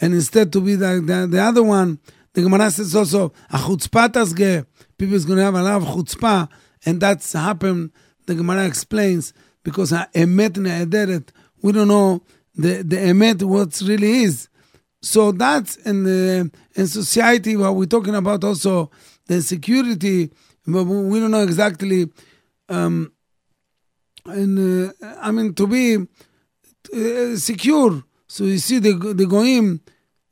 and 0.00 0.14
instead 0.14 0.52
to 0.52 0.60
be 0.60 0.74
the, 0.74 1.02
the, 1.04 1.26
the 1.30 1.40
other 1.40 1.62
one, 1.62 1.98
the 2.32 2.42
Gemara 2.42 2.70
says 2.70 2.94
also, 2.94 3.32
a 3.50 3.58
chutzpah 3.58 4.08
tasgeh, 4.08 4.64
people 4.96 5.14
is 5.14 5.24
going 5.24 5.38
to 5.38 5.44
have 5.44 5.54
a 5.54 5.62
lot 5.62 5.82
of 5.82 5.88
chutzpah, 5.88 6.48
and 6.86 7.00
that's 7.00 7.32
happened, 7.32 7.90
the 8.26 8.34
Gemara 8.34 8.66
explains, 8.66 9.32
because 9.62 9.92
emet 9.92 10.50
ne'ederet, 10.50 11.30
we 11.62 11.72
don't 11.72 11.88
know 11.88 12.22
the, 12.54 12.82
the 12.82 12.96
emet, 12.96 13.42
what 13.42 13.80
really 13.86 14.22
is. 14.22 14.47
So 15.00 15.32
that's 15.32 15.76
in 15.76 16.04
the 16.04 16.50
in 16.74 16.86
society 16.86 17.56
what 17.56 17.74
we're 17.76 17.86
talking 17.86 18.14
about 18.14 18.42
also 18.44 18.90
the 19.26 19.42
security. 19.42 20.30
but 20.66 20.84
we 20.84 21.20
don't 21.20 21.30
know 21.30 21.42
exactly. 21.42 22.10
Um, 22.68 23.12
and 24.26 24.90
uh, 24.90 24.92
I 25.20 25.30
mean 25.30 25.54
to 25.54 25.66
be 25.66 25.96
uh, 25.96 27.36
secure. 27.36 28.02
So 28.26 28.44
you 28.44 28.58
see 28.58 28.78
the 28.78 28.92
the 28.92 29.26
goyim, 29.26 29.80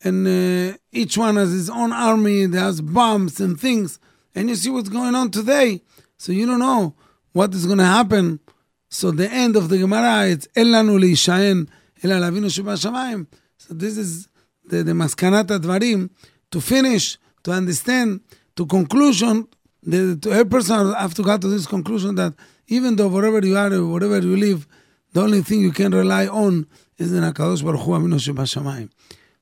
and 0.02 0.26
uh, 0.26 0.76
each 0.92 1.16
one 1.16 1.36
has 1.36 1.52
his 1.52 1.70
own 1.70 1.92
army. 1.92 2.46
They 2.46 2.58
has 2.58 2.80
bombs 2.80 3.40
and 3.40 3.58
things, 3.58 3.98
and 4.34 4.48
you 4.48 4.56
see 4.56 4.70
what's 4.70 4.88
going 4.88 5.14
on 5.14 5.30
today. 5.30 5.82
So 6.18 6.32
you 6.32 6.46
don't 6.46 6.58
know 6.58 6.94
what 7.32 7.54
is 7.54 7.66
going 7.66 7.78
to 7.78 7.84
happen. 7.84 8.40
So 8.88 9.10
the 9.10 9.30
end 9.30 9.56
of 9.56 9.68
the 9.68 9.78
Gemara 9.78 10.26
it's 10.28 10.46
Elanu 10.56 10.98
leishaen 10.98 11.68
el 12.02 12.10
alavinu 12.10 12.50
shema 12.52 12.72
shamayim. 12.72 13.26
So 13.58 13.74
this 13.74 13.96
is 13.96 14.28
the, 14.68 14.82
the 14.82 14.92
Maskanat 14.92 15.46
dvarim 15.46 16.10
to 16.50 16.60
finish, 16.60 17.18
to 17.42 17.52
understand, 17.52 18.20
to 18.56 18.66
conclusion, 18.66 19.46
the, 19.82 20.16
to 20.16 20.30
every 20.32 20.46
person 20.46 20.92
have 20.94 21.14
to 21.14 21.22
get 21.22 21.40
to 21.40 21.48
this 21.48 21.66
conclusion 21.66 22.14
that 22.16 22.34
even 22.68 22.96
though 22.96 23.08
wherever 23.08 23.44
you 23.44 23.56
are, 23.56 23.70
wherever 23.70 24.18
you 24.18 24.36
live, 24.36 24.66
the 25.12 25.22
only 25.22 25.42
thing 25.42 25.60
you 25.60 25.72
can 25.72 25.92
rely 25.92 26.26
on 26.26 26.66
is 26.98 27.10
the 27.10 27.20
nakados 27.20 27.64
Baruch 27.64 27.80
Hu 27.82 27.92
Aminu 27.92 28.90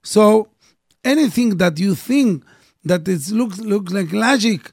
So 0.03 0.49
anything 1.03 1.57
that 1.59 1.79
you 1.79 1.95
think 1.95 2.45
that 2.85 3.09
it 3.09 3.31
looks 3.31 3.59
looks 3.61 3.93
like 3.93 4.13
logic, 4.13 4.73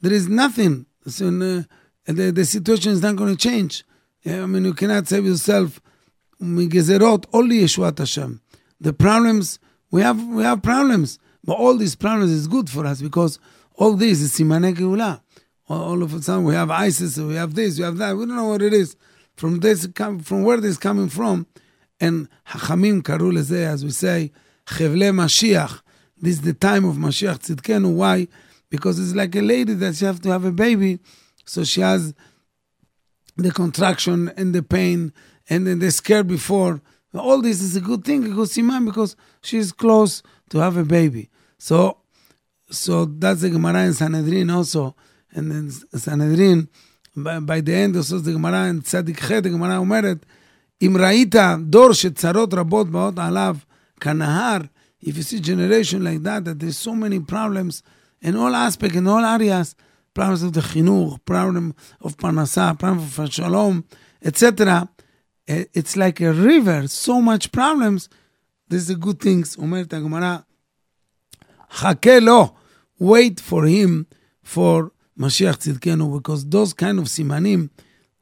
there 0.00 0.12
is 0.12 0.28
nothing. 0.28 0.86
So, 1.06 1.28
uh, 1.28 1.62
the, 2.04 2.30
the 2.30 2.44
situation 2.44 2.92
is 2.92 3.02
not 3.02 3.16
going 3.16 3.34
to 3.34 3.48
change. 3.48 3.84
I 4.26 4.46
mean, 4.46 4.64
you 4.64 4.74
cannot 4.74 5.08
save 5.08 5.24
yourself. 5.24 5.80
Um, 6.40 6.58
only 6.58 6.70
Yeshua 6.70 7.98
Hashem. 7.98 8.40
The 8.80 8.92
problems 8.92 9.58
we 9.90 10.02
have, 10.02 10.22
we 10.26 10.42
have 10.42 10.62
problems. 10.62 11.18
But 11.44 11.54
all 11.54 11.76
these 11.76 11.94
problems 11.94 12.30
is 12.30 12.46
good 12.46 12.68
for 12.68 12.86
us 12.86 13.00
because 13.00 13.38
all 13.74 13.94
this 13.94 14.20
is 14.20 14.32
Simane 14.32 14.74
Geulah 14.74 15.20
all 15.68 16.02
of 16.02 16.14
a 16.14 16.22
sudden 16.22 16.44
we 16.44 16.54
have 16.54 16.70
ISIS, 16.70 17.18
we 17.18 17.34
have 17.34 17.54
this, 17.54 17.78
we 17.78 17.84
have 17.84 17.98
that. 17.98 18.16
We 18.16 18.26
don't 18.26 18.36
know 18.36 18.48
what 18.48 18.62
it 18.62 18.72
is. 18.72 18.96
From 19.36 19.60
this, 19.60 19.86
from 19.94 20.42
where 20.42 20.60
this 20.60 20.72
is 20.72 20.78
coming 20.78 21.08
from. 21.08 21.46
And 22.00 22.28
Hachamim 22.48 23.02
karu 23.02 23.32
leze, 23.32 23.66
as 23.66 23.84
we 23.84 23.90
say, 23.90 24.32
Chevle 24.66 25.12
Mashiach. 25.12 25.80
This 26.16 26.34
is 26.34 26.40
the 26.42 26.54
time 26.54 26.84
of 26.84 26.96
Mashiach 26.96 27.38
Tzidkenu. 27.38 27.94
Why? 27.94 28.26
Because 28.70 28.98
it's 28.98 29.14
like 29.14 29.34
a 29.36 29.40
lady 29.40 29.74
that 29.74 29.94
she 29.94 30.04
has 30.04 30.18
to 30.20 30.30
have 30.30 30.44
a 30.44 30.52
baby, 30.52 30.98
so 31.44 31.64
she 31.64 31.80
has 31.80 32.14
the 33.36 33.50
contraction 33.52 34.30
and 34.36 34.54
the 34.54 34.62
pain, 34.62 35.12
and 35.48 35.66
then 35.66 35.78
the 35.78 35.90
scare 35.90 36.24
before. 36.24 36.80
All 37.13 37.41
this 37.41 37.61
is 37.61 37.75
a 37.75 37.81
good 37.81 38.03
thing, 38.03 38.21
because 38.21 38.53
Siman, 38.53 38.85
because 38.85 39.15
she's 39.41 39.71
close 39.71 40.23
to 40.49 40.59
have 40.59 40.77
a 40.77 40.83
baby. 40.83 41.29
So, 41.57 41.97
so 42.69 43.05
that's 43.05 43.41
the 43.41 43.49
Gemara 43.49 43.83
in 43.83 43.93
Sanhedrin 43.93 44.49
also 44.49 44.95
and 45.35 45.51
then 45.51 45.71
Sanhedrin, 45.99 46.67
by, 47.15 47.39
by 47.39 47.61
the 47.61 47.73
end 47.73 47.95
עושה 47.95 48.15
the 48.23 48.33
Gemara 48.33 48.69
in 48.69 48.81
צדיק 48.81 49.23
ח', 49.23 49.31
הגמרא 49.31 49.77
אומרת, 49.77 50.25
אם 50.81 50.97
ראית 50.99 51.35
דור 51.65 51.93
שצרות 51.93 52.53
רבות 52.53 52.89
באות 52.89 53.19
עליו 53.19 53.57
כנהר, 53.99 54.57
if 55.03 55.17
you 55.17 55.23
see 55.23 55.39
generation 55.39 56.03
like 56.03 56.23
that, 56.23 56.45
that 56.45 56.59
there's 56.59 56.77
so 56.77 56.95
many 56.95 57.19
problems 57.19 57.83
in 58.21 58.35
all 58.35 58.55
aspects, 58.55 58.95
in 58.95 59.07
all 59.07 59.25
areas, 59.25 59.75
problems 60.13 60.43
of 60.43 60.53
the 60.53 60.61
חינוך, 60.61 61.19
problem 61.25 61.71
of 62.03 62.11
פרנסה, 62.17 62.71
problem 62.79 63.19
of 63.19 63.31
שלום, 63.31 63.81
etc. 64.21 64.83
Eh, 65.48 65.64
it's 65.72 65.96
like 65.96 66.20
a 66.20 66.32
river, 66.32 66.86
so 66.88 67.22
much 67.22 67.50
problems. 67.50 68.10
This 68.68 68.82
is 68.82 68.88
the 68.88 68.96
good 68.96 69.18
things. 69.18 69.58
Omer 69.58 69.84
Gemara, 69.84 70.44
Hakelo, 71.72 72.54
wait 72.98 73.40
for 73.40 73.64
him 73.64 74.06
for 74.42 74.92
Mashiach 75.18 75.56
Tzidkenu, 75.56 76.12
because 76.12 76.44
those 76.46 76.74
kind 76.74 76.98
of 76.98 77.06
simanim, 77.06 77.70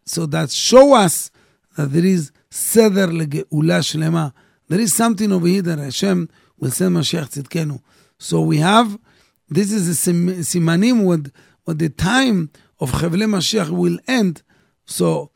so 0.04 0.24
that 0.26 0.52
show 0.52 0.94
us 0.94 1.32
that 1.76 1.92
there 1.92 2.06
is 2.06 2.30
seder 2.48 3.08
legeula 3.08 3.80
shlema. 3.82 4.32
There 4.68 4.80
is 4.80 4.94
something 4.94 5.32
over 5.32 5.48
here 5.48 5.62
that 5.62 5.80
Hashem 5.80 6.28
will 6.58 6.70
send 6.70 6.94
Mashiach 6.94 7.42
Tzidkenu. 7.42 7.82
So 8.18 8.40
we 8.40 8.58
have, 8.58 8.98
this 9.48 9.72
is 9.72 10.06
a 10.06 10.12
simanim 10.12 11.04
with, 11.04 11.32
when 11.64 11.78
the 11.78 11.88
time 11.88 12.50
of 12.78 12.92
Chevle 12.92 13.24
Mashiach 13.24 13.70
will 13.70 13.98
end. 14.06 14.42
So 14.86 15.32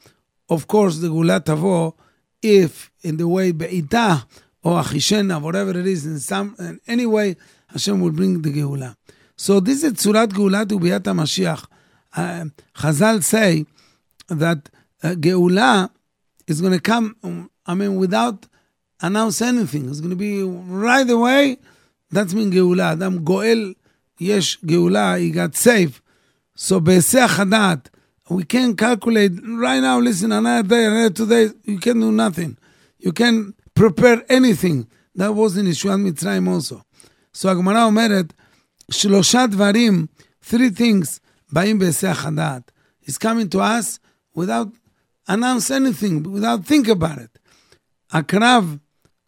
of 0.50 0.66
course, 0.66 0.99
the 0.99 1.09
Gula 1.09 1.40
Tavo, 1.40 1.95
if 2.42 2.90
in 3.02 3.16
the 3.16 3.28
way 3.28 3.52
Be'ita 3.52 4.26
or 4.62 4.83
Achishena, 4.83 5.40
whatever 5.40 5.71
it 5.71 5.87
is, 5.87 6.04
in 6.04 6.19
some, 6.19 6.57
in 6.59 6.80
any 6.87 7.07
way, 7.07 7.37
Hashem 7.69 8.00
will 8.00 8.11
bring 8.11 8.42
the 8.42 8.50
Geula. 8.52 8.97
So 9.37 9.61
this 9.61 9.83
is 9.85 9.92
Tzurat 9.95 10.28
Geulat 10.28 10.66
Ubiyat 10.66 11.00
HaMashiach. 11.00 11.66
Uh, 12.14 12.47
Chazal 12.76 13.23
say 13.23 13.64
that 14.28 14.69
uh, 15.02 15.11
Geula 15.11 15.90
is 16.47 16.61
going 16.61 16.73
to 16.73 16.80
come, 16.80 17.49
I 17.64 17.75
mean, 17.75 17.97
without 17.97 18.47
announce 19.00 19.40
anything. 19.40 19.88
It's 19.88 20.00
going 20.00 20.11
to 20.11 20.16
be 20.16 20.42
right 20.42 21.09
away. 21.09 21.59
That's 22.11 22.35
mean 22.35 22.50
Geula. 22.50 22.92
Adam 22.92 23.25
Goel, 23.25 23.75
Yesh 24.19 24.59
Geula, 24.61 25.19
he 25.19 25.30
got 25.30 25.54
saved. 25.54 26.02
So 26.57 26.80
Be'eseh 26.80 27.28
Hadat, 27.28 27.87
we 28.29 28.43
can 28.43 28.75
calculate 28.75 29.33
right 29.43 29.79
now, 29.79 30.00
listen, 30.00 30.31
another 30.31 30.67
day, 30.67 30.85
another 30.85 31.09
two 31.12 31.27
days, 31.27 31.53
you 31.63 31.79
can 31.79 32.00
do 32.00 32.12
nothing. 32.12 32.57
You 33.00 33.12
can 33.12 33.53
prepare 33.75 34.24
anything. 34.29 34.88
That 35.15 35.33
was 35.33 35.57
in 35.57 35.67
Yeshuat 35.67 36.01
Mitzrayim 36.01 36.47
also. 36.47 36.83
So 37.31 37.50
הגמרא 37.50 37.83
אומרת, 37.83 38.33
שלושה 38.91 39.47
דברים, 39.47 40.07
three 40.50 40.69
things, 40.69 41.19
באים 41.51 41.79
בהיסח 41.79 42.25
הדעת. 42.25 42.71
He's 43.01 43.17
coming 43.17 43.50
to 43.50 43.59
us 43.59 44.00
without 44.33 44.69
announce 45.27 45.69
anything, 45.69 46.24
without 46.24 46.65
think 46.65 46.88
about 46.88 47.17
it. 47.17 47.39
הקרב, 48.12 48.77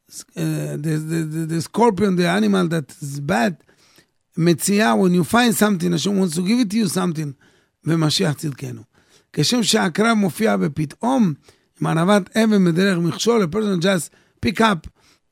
uh, 0.09 0.21
the, 0.35 0.77
the, 0.77 1.23
the, 1.23 1.45
the 1.45 1.61
scorpion, 1.61 2.15
the 2.15 2.27
animal 2.27 2.67
that 2.67 2.91
is 3.01 3.19
bad, 3.19 3.57
מציאה, 4.37 4.97
when 4.97 5.13
you 5.13 5.23
find 5.23 5.53
something, 5.55 5.93
השם 5.93 6.17
wants 6.17 6.35
to 6.35 6.41
give 6.41 6.59
it 6.59 6.69
to 6.69 6.77
you 6.77 6.87
something, 6.87 7.33
ומשיח 7.85 8.33
צדקנו. 8.33 8.81
כשם 9.32 9.62
שהקרב 9.62 10.18
מופיע 10.18 10.56
בפתאום, 10.56 11.34
עם 11.80 11.86
ערבת 11.86 12.36
אבן 12.36 12.64
בדרך 12.64 12.98
מכשול, 12.98 13.42
a 13.42 13.46
person 13.46 13.80
just 13.80 14.10
pick 14.46 14.60
up 14.60 14.86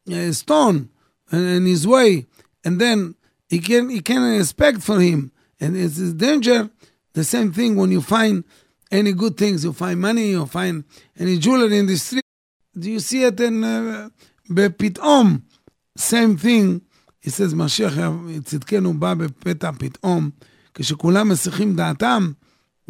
a 0.08 0.32
stone 0.32 0.88
in 1.32 1.66
his 1.66 1.86
way, 1.86 2.26
and 2.64 2.80
then 2.80 3.14
he 3.48 3.58
can 3.58 3.88
he 3.88 4.00
can 4.00 4.22
expect 4.40 4.80
for 4.82 5.00
him, 5.00 5.30
and 5.60 5.76
it's 5.76 5.98
a 5.98 6.12
danger. 6.12 6.70
The 7.12 7.24
same 7.24 7.52
thing 7.52 7.76
when 7.76 7.90
you 7.90 8.00
find 8.00 8.44
any 8.90 9.12
good 9.12 9.36
things, 9.36 9.64
you 9.64 9.72
find 9.72 10.00
money, 10.00 10.26
you 10.30 10.46
find 10.46 10.84
any 11.18 11.38
jewelry 11.38 11.78
in 11.78 11.86
the 11.86 11.96
street. 11.96 12.24
Do 12.82 12.90
you 12.90 13.00
see 13.00 13.24
it 13.24 13.40
in 13.40 13.64
uh, 13.64 14.08
בפתאום? 14.48 15.42
same 15.96 16.36
thing. 16.36 16.80
He 17.20 17.30
says, 17.30 17.54
משיח 17.54 17.92
צדקנו 18.44 18.94
בא 18.94 19.14
בפתע 19.14 19.70
פתאום, 19.78 20.30
כשכולם 20.74 21.28
מסיחים 21.28 21.76
דעתם, 21.76 22.32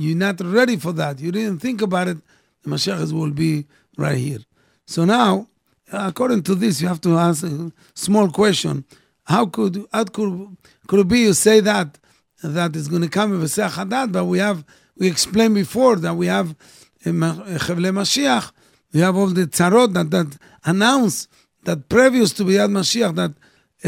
you're 0.00 0.16
not 0.16 0.40
ready 0.40 0.76
for 0.76 0.92
that. 0.92 1.21
You 1.21 1.33
didn't 1.33 1.59
think 1.59 1.83
about 1.83 2.09
it. 2.09 2.19
The 2.62 2.71
Mashiach 2.71 3.12
will 3.12 3.30
be 3.30 3.66
right 3.97 4.16
here. 4.16 4.40
So 4.87 5.04
now, 5.04 5.49
uh, 5.92 6.07
according 6.09 6.42
to 6.45 6.54
this, 6.54 6.80
you 6.80 6.88
have 6.88 7.00
to 7.02 7.16
ask 7.16 7.45
a 7.45 7.73
small 7.95 8.30
question. 8.30 8.85
How 9.25 9.47
could 9.47 9.87
how 9.92 10.04
could 10.04 10.57
could 10.87 11.00
it 11.00 11.09
be 11.09 11.21
you 11.21 11.35
say 11.35 11.61
that 11.61 11.99
that 12.42 12.75
is 12.75 12.88
going 12.88 13.02
to 13.02 13.09
come 13.09 13.30
with 13.38 13.59
a 13.59 13.69
Hadat, 13.69 14.12
but 14.12 14.25
we 14.25 14.38
have 14.38 14.64
we 14.97 15.07
explained 15.07 15.54
before 15.54 15.97
that 15.97 16.14
we 16.14 16.26
have 16.26 16.57
Chevle 17.04 17.90
Mashiach, 17.92 18.52
we 18.92 19.00
have 19.00 19.16
all 19.16 19.28
the 19.28 19.47
tzarot 19.47 19.95
that, 19.95 20.11
that 20.11 20.37
announce 20.64 21.28
that 21.64 21.88
previous 21.88 22.33
to 22.35 22.45
Biyad 22.45 22.71
Mashiach 22.71 23.14
that 23.14 23.33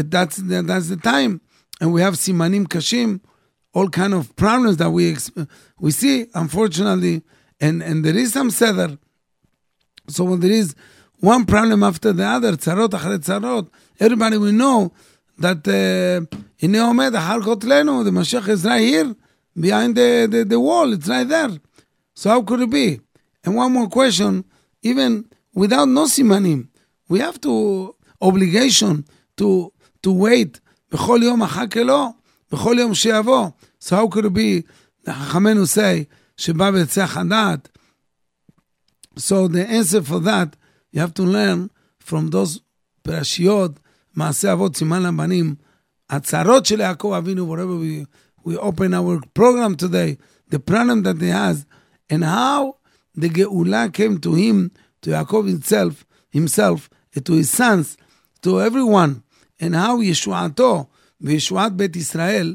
that's 0.09 0.37
that, 0.37 0.67
that's 0.67 0.89
the 0.89 0.97
time, 0.97 1.41
and 1.79 1.93
we 1.93 2.01
have 2.01 2.15
simanim 2.15 2.65
kashim, 2.67 3.21
all 3.72 3.88
kind 3.88 4.14
of 4.14 4.34
problems 4.36 4.76
that 4.78 4.90
we 4.90 5.16
we 5.78 5.90
see 5.90 6.26
unfortunately, 6.34 7.22
and 7.60 7.82
and 7.82 8.04
there 8.04 8.16
is 8.16 8.32
some 8.32 8.50
seder. 8.50 8.98
So 10.08 10.24
when 10.24 10.40
there 10.40 10.50
is 10.50 10.74
one 11.20 11.44
problem 11.44 11.82
after 11.82 12.12
the 12.12 12.24
other, 12.24 12.52
tzarot 12.52 12.90
achre 12.90 13.18
tzarot, 13.18 13.68
everybody 14.00 14.38
will 14.38 14.52
know 14.52 14.92
that 15.38 15.66
הנה 16.62 16.82
עומד 16.82 17.14
אחר 17.14 17.42
כותלנו, 17.42 18.04
the 18.04 18.10
Mashiach 18.10 18.48
is 18.48 18.64
right 18.64 18.80
here, 18.80 19.14
behind 19.58 19.94
the, 19.94 20.26
the, 20.30 20.44
the 20.44 20.60
wall, 20.60 20.92
it's 20.92 21.08
right 21.08 21.28
there. 21.28 21.50
So 22.14 22.30
how 22.30 22.42
could 22.42 22.60
it 22.60 22.70
be? 22.70 23.00
And 23.44 23.54
one 23.54 23.72
more 23.72 23.88
question, 23.88 24.44
even 24.82 25.26
without 25.54 25.88
no 25.88 26.04
simanim, 26.06 26.68
we 27.08 27.20
have 27.20 27.40
to, 27.42 27.94
obligation 28.20 29.04
to, 29.36 29.72
to 30.02 30.12
wait, 30.12 30.60
בכל 30.90 31.20
יום 31.22 31.42
מחכה 31.42 31.82
לו, 31.82 32.12
בכל 32.52 32.76
יום 32.78 32.94
שיבוא. 32.94 33.48
So 33.80 33.96
how 33.96 34.08
could 34.08 34.24
it 34.24 34.32
be, 34.32 34.62
חכמינו 35.10 35.64
say, 35.64 36.04
שבא 36.36 36.70
בצח 36.70 37.16
הדעת. 37.16 37.68
So 39.18 39.48
the 39.48 39.68
answer 39.68 40.02
for 40.02 40.20
that, 40.20 40.56
you 40.92 41.00
have 41.00 41.14
to 41.14 41.24
learn 41.24 41.70
from 41.98 42.30
those 42.30 42.60
פרשיות 43.02 43.80
מעשה 44.14 44.52
אבות 44.52 44.76
סימן 44.76 45.02
לבנים, 45.02 45.54
הצהרות 46.10 46.66
של 46.66 46.80
יעקב 46.80 47.12
אבינו, 47.18 47.54
wherever 47.54 47.76
we, 47.76 48.06
we 48.48 48.56
open 48.56 48.94
our 48.94 49.20
program 49.34 49.74
today, 49.74 50.16
the 50.50 50.58
problem 50.58 51.02
that 51.02 51.20
he 51.20 51.28
has, 51.28 51.66
and 52.10 52.24
how 52.24 52.76
the 53.14 53.28
Geula 53.28 53.92
came 53.92 54.18
to 54.18 54.34
him, 54.34 54.70
to 55.02 55.10
Yaakov 55.10 55.48
himself, 55.48 56.04
himself, 56.30 56.88
to 57.24 57.32
his 57.32 57.50
sons, 57.50 57.96
to 58.42 58.60
everyone, 58.60 59.22
and 59.60 59.74
how 59.74 60.02
ישועתו 60.02 60.86
וישועת 61.22 61.72
בית 61.72 61.96
ישראל 61.96 62.54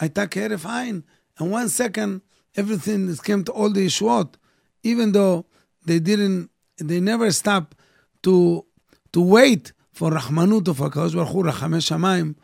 הייתה 0.00 0.26
כהרף 0.26 0.66
עין. 0.66 1.00
And 1.38 1.50
one 1.50 1.68
second, 1.68 2.20
everything 2.56 3.14
came 3.22 3.44
to 3.44 3.52
all 3.52 3.70
the 3.70 3.86
Yeshuot, 3.86 4.36
even 4.82 5.12
though 5.12 5.44
they 5.84 5.98
didn't, 5.98 6.50
they 6.78 7.00
never 7.00 7.30
stopped 7.30 7.76
to, 8.22 8.64
to 9.12 9.20
wait 9.20 9.72
for 9.92 10.10
Rahmanut 10.10 10.68
of 10.68 10.78
HaKadosh 10.78 11.14
Baruch 11.14 11.28
Hu, 11.28 11.42
Rachamei 11.42 11.80
Shamayim, 11.80 12.34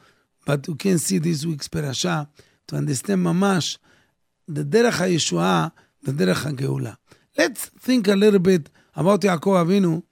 but 0.44 0.66
you 0.68 0.74
can 0.74 0.98
see 0.98 1.18
this 1.18 1.44
week's 1.46 1.68
parasha 1.68 2.28
to 2.66 2.76
understand 2.76 3.24
mamash 3.24 3.78
the 4.48 4.64
derech 4.64 4.92
HaYeshua, 4.92 5.72
the 6.02 6.12
derech 6.12 6.44
HaGeula. 6.46 6.96
Let's 7.36 7.66
think 7.66 8.08
a 8.08 8.16
little 8.16 8.40
bit 8.40 8.68
about 8.94 9.20
Yaakov 9.22 9.66
Avinu 9.66 10.02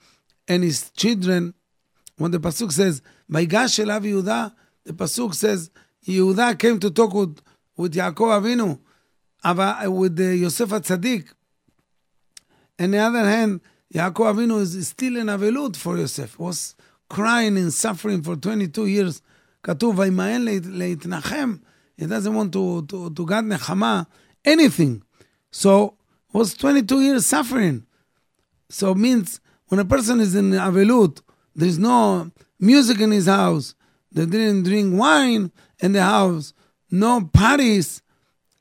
and 0.48 0.62
his 0.62 0.90
children. 0.90 1.54
When 2.16 2.30
the 2.30 2.40
pasuk 2.40 2.72
says, 2.72 3.02
"Vaygash 3.30 3.84
elav 3.84 4.02
Yehuda," 4.04 4.52
the 4.84 4.92
pasuk 4.92 5.34
says 5.34 5.70
Yehuda 6.06 6.58
came 6.58 6.78
to 6.80 6.90
talk 6.90 7.12
with, 7.14 7.40
with 7.76 7.94
Yaakov 7.94 8.78
Avinu, 9.44 9.90
with 9.92 10.18
uh, 10.18 10.22
Yosef 10.22 10.68
Atzadik. 10.70 11.28
On 12.78 12.90
the 12.90 12.98
other 12.98 13.24
hand, 13.24 13.60
Yaakov 13.92 14.34
Avinu 14.34 14.60
is 14.60 14.88
still 14.88 15.16
in 15.16 15.26
Avelut 15.26 15.76
for 15.76 15.96
Yosef, 15.98 16.38
was 16.38 16.74
crying 17.08 17.56
and 17.56 17.72
suffering 17.72 18.22
for 18.22 18.36
22 18.36 18.86
years. 18.86 19.22
כתוב, 19.62 19.98
וימאן 19.98 20.44
להתנחם. 20.64 21.56
He 21.98 22.06
doesn't 22.06 22.34
want 22.34 22.50
to, 22.52 22.82
to, 22.86 23.10
to 23.10 23.26
God 23.26 23.44
נחמה, 23.44 24.06
anything. 24.46 25.02
So, 25.50 25.96
was 26.32 26.54
22 26.54 27.00
years 27.00 27.26
suffering. 27.26 27.84
So 28.68 28.92
it 28.92 28.96
means 28.96 29.40
when 29.66 29.80
a 29.80 29.84
person 29.84 30.20
is 30.20 30.34
in 30.34 30.52
Avelut, 30.52 31.20
there's 31.54 31.78
no 31.78 32.30
music 32.58 33.00
in 33.00 33.10
his 33.10 33.26
house, 33.26 33.74
they 34.15 34.25
didn't 34.25 34.63
drink 34.63 34.97
wine 34.97 35.51
in 35.79 35.91
the 35.91 36.01
house. 36.01 36.53
No 36.89 37.25
parties. 37.25 38.01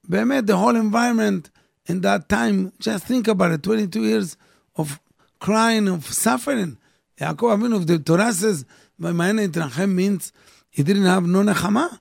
They 0.06 0.24
made 0.24 0.48
the 0.48 0.56
whole 0.56 0.74
environment 0.74 1.50
in 1.86 2.00
that 2.00 2.28
time. 2.28 2.72
Just 2.80 3.06
think 3.06 3.28
about 3.28 3.52
it 3.52 3.62
22 3.62 4.02
years 4.02 4.36
of 4.76 5.00
crying, 5.38 5.88
of 5.88 6.04
suffering. 6.06 6.76
Yaakov 7.20 7.56
Avinu, 7.56 7.76
of 7.76 7.86
the 7.86 8.00
Torah 8.00 8.32
says, 8.32 8.64
means 8.98 10.32
he 10.70 10.82
didn't 10.82 11.04
have 11.04 11.24
no 11.24 11.42
nechama. 11.42 12.00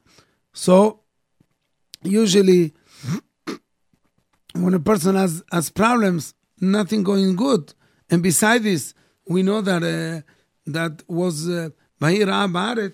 So, 0.51 1.01
usually, 2.01 2.73
when 4.55 4.73
a 4.73 4.79
person 4.79 5.15
has, 5.15 5.43
has 5.51 5.69
problems, 5.69 6.33
nothing 6.59 7.03
going 7.03 7.35
good. 7.35 7.75
And 8.09 8.23
besides 8.23 8.63
this, 8.63 8.93
we 9.27 9.43
know 9.43 9.61
that 9.61 9.83
uh, 9.83 10.21
that 10.65 11.03
was 11.07 11.47
Bahir 11.47 12.27
uh, 12.27 12.89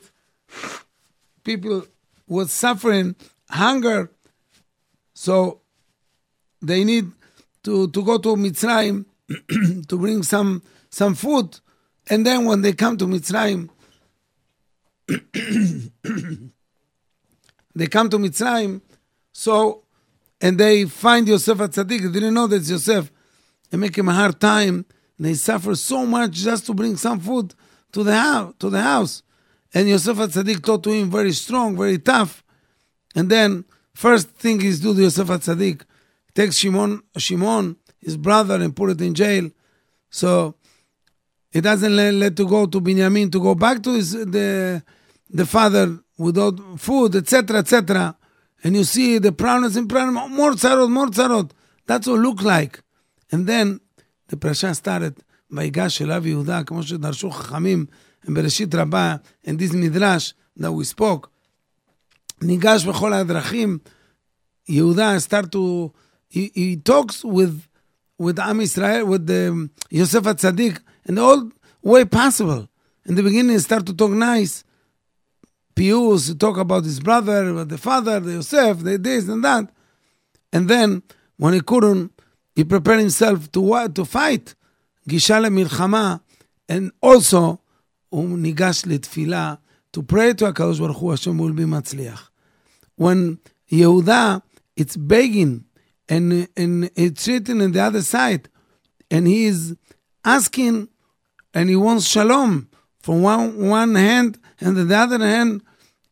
people 1.43 1.85
was 2.27 2.51
suffering 2.51 3.15
hunger, 3.49 4.11
so 5.13 5.61
they 6.61 6.83
need 6.83 7.11
to, 7.63 7.89
to 7.89 8.03
go 8.03 8.17
to 8.17 8.35
Mitzrayim 8.35 9.05
to 9.87 9.97
bring 9.97 10.23
some 10.23 10.61
some 10.89 11.15
food, 11.15 11.59
and 12.09 12.25
then 12.25 12.45
when 12.45 12.61
they 12.61 12.73
come 12.73 12.97
to 12.97 13.05
Mitzrayim, 13.05 13.69
they 17.75 17.87
come 17.87 18.09
to 18.09 18.17
Mitzrayim, 18.17 18.81
so 19.31 19.83
and 20.41 20.57
they 20.57 20.85
find 20.85 21.27
Yosef 21.27 21.57
Atzadik. 21.57 22.01
They 22.01 22.11
didn't 22.19 22.33
know 22.33 22.47
that's 22.47 22.69
Yosef. 22.69 23.11
They 23.69 23.77
make 23.77 23.97
him 23.97 24.09
a 24.09 24.13
hard 24.13 24.39
time. 24.39 24.85
They 25.19 25.33
suffer 25.33 25.75
so 25.75 26.05
much 26.05 26.31
just 26.31 26.65
to 26.67 26.73
bring 26.73 26.95
some 26.95 27.19
food 27.19 27.53
to 27.91 28.03
the 28.03 28.15
house. 28.15 28.53
To 28.59 28.69
the 28.69 28.81
house. 28.81 29.21
And 29.72 29.88
Yosef 29.88 30.16
Atzadik 30.16 30.64
taught 30.64 30.84
to 30.84 30.90
him 30.90 31.10
very 31.10 31.32
strong, 31.32 31.76
very 31.76 31.98
tough. 31.98 32.44
And 33.14 33.28
then 33.28 33.64
first 33.92 34.30
thing 34.30 34.60
he's 34.60 34.80
do 34.80 34.94
to 34.94 35.02
Yosef 35.02 35.28
Atzadik, 35.28 35.82
takes 36.34 36.56
Shimon, 36.56 37.02
Shimon, 37.16 37.76
his 38.00 38.16
brother, 38.16 38.56
and 38.56 38.74
put 38.74 38.90
it 38.90 39.00
in 39.00 39.14
jail. 39.14 39.50
So 40.10 40.54
he 41.50 41.60
doesn't 41.60 41.94
let, 41.94 42.14
let 42.14 42.36
to 42.36 42.46
go 42.46 42.66
to 42.66 42.80
Binyamin 42.80 43.32
to 43.32 43.40
go 43.40 43.54
back 43.54 43.82
to 43.82 43.92
his 43.94 44.12
the 44.12 44.82
the 45.30 45.46
father 45.46 45.98
without 46.18 46.58
food, 46.78 47.16
etc., 47.16 47.58
etc. 47.58 48.16
And 48.62 48.76
you 48.76 48.84
see 48.84 49.18
the 49.18 49.32
problems 49.32 49.76
in 49.76 49.88
problem, 49.88 50.32
more 50.32 50.52
tzarot, 50.52 50.90
more 50.90 51.06
tzarot. 51.06 51.50
That's 51.86 52.06
what 52.06 52.16
it 52.16 52.22
look 52.22 52.42
like. 52.42 52.82
And 53.32 53.46
then 53.46 53.80
the 54.28 54.36
parasha 54.36 54.74
started, 54.74 55.20
ויגש 55.50 56.02
אליו 56.02 56.26
יהודה, 56.26 56.64
כמו 56.64 56.82
שדרשו 56.82 57.30
חכמים 57.30 57.86
in 58.27 58.33
Bereshit 58.33 58.73
Rabbah, 58.73 59.19
in 59.43 59.57
this 59.57 59.73
Midrash 59.73 60.33
that 60.57 60.71
we 60.71 60.83
spoke, 60.83 61.31
Nigash 62.41 62.85
Bechol 62.85 63.25
Adrachim, 63.25 63.81
Yehuda 64.67 65.21
start 65.21 65.51
to, 65.51 65.91
he, 66.27 66.51
he, 66.53 66.77
talks 66.77 67.23
with 67.23 67.65
with 68.17 68.37
Am 68.37 68.59
Israel, 68.59 69.05
with 69.05 69.25
the 69.25 69.49
um, 69.49 69.71
Yosef 69.89 70.23
HaTzadik, 70.23 70.79
in 71.05 71.17
all 71.17 71.49
way 71.81 72.05
possible. 72.05 72.67
In 73.05 73.15
the 73.15 73.23
beginning, 73.23 73.53
he 73.53 73.59
start 73.59 73.85
to 73.87 73.93
talk 73.93 74.11
nice. 74.11 74.63
Pius 75.73 76.35
talk 76.35 76.57
about 76.57 76.83
his 76.83 76.99
brother, 76.99 77.49
about 77.49 77.69
the 77.69 77.77
father, 77.77 78.19
the 78.19 78.33
Yosef, 78.33 78.79
the 78.79 78.97
this 78.97 79.27
and 79.29 79.43
that. 79.43 79.71
And 80.51 80.67
then, 80.69 81.01
when 81.37 81.53
he 81.53 81.61
couldn't, 81.61 82.11
he 82.55 82.65
prepared 82.65 82.99
himself 82.99 83.51
to? 83.53 83.87
To 83.87 84.05
fight. 84.05 84.53
Gishale 85.07 85.47
milchama. 85.47 86.21
And 86.67 86.91
also, 87.01 87.61
הוא 88.08 88.38
ניגש 88.38 88.82
לתפילה, 88.86 89.54
to 89.96 90.00
pray 90.12 90.40
to 90.40 90.46
הקדוש 90.46 90.78
ברוך 90.78 90.98
הוא, 90.98 91.12
השם 91.12 91.40
will 91.40 91.58
be 91.58 91.66
מצליח. 91.66 92.30
When 93.00 93.36
יהודה, 93.72 94.38
it's 94.80 94.96
begging, 94.96 95.64
and, 96.08 96.48
and 96.56 96.90
it's 96.96 97.26
written 97.28 97.60
in 97.60 97.72
the 97.72 97.80
other 97.80 98.02
side, 98.02 98.48
and 99.10 99.26
he 99.26 99.46
is 99.46 99.74
asking, 100.24 100.88
and 101.54 101.68
he 101.68 101.76
wants 101.76 102.06
shalom 102.06 102.68
from 103.00 103.22
one, 103.22 103.68
one 103.68 103.94
hand, 103.94 104.38
and 104.60 104.76
the 104.76 104.96
other 104.96 105.18
hand, 105.18 105.62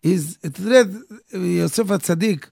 is 0.03 0.39
threat 0.43 0.89
Yosef 1.33 1.87
Tzaddik. 1.87 2.45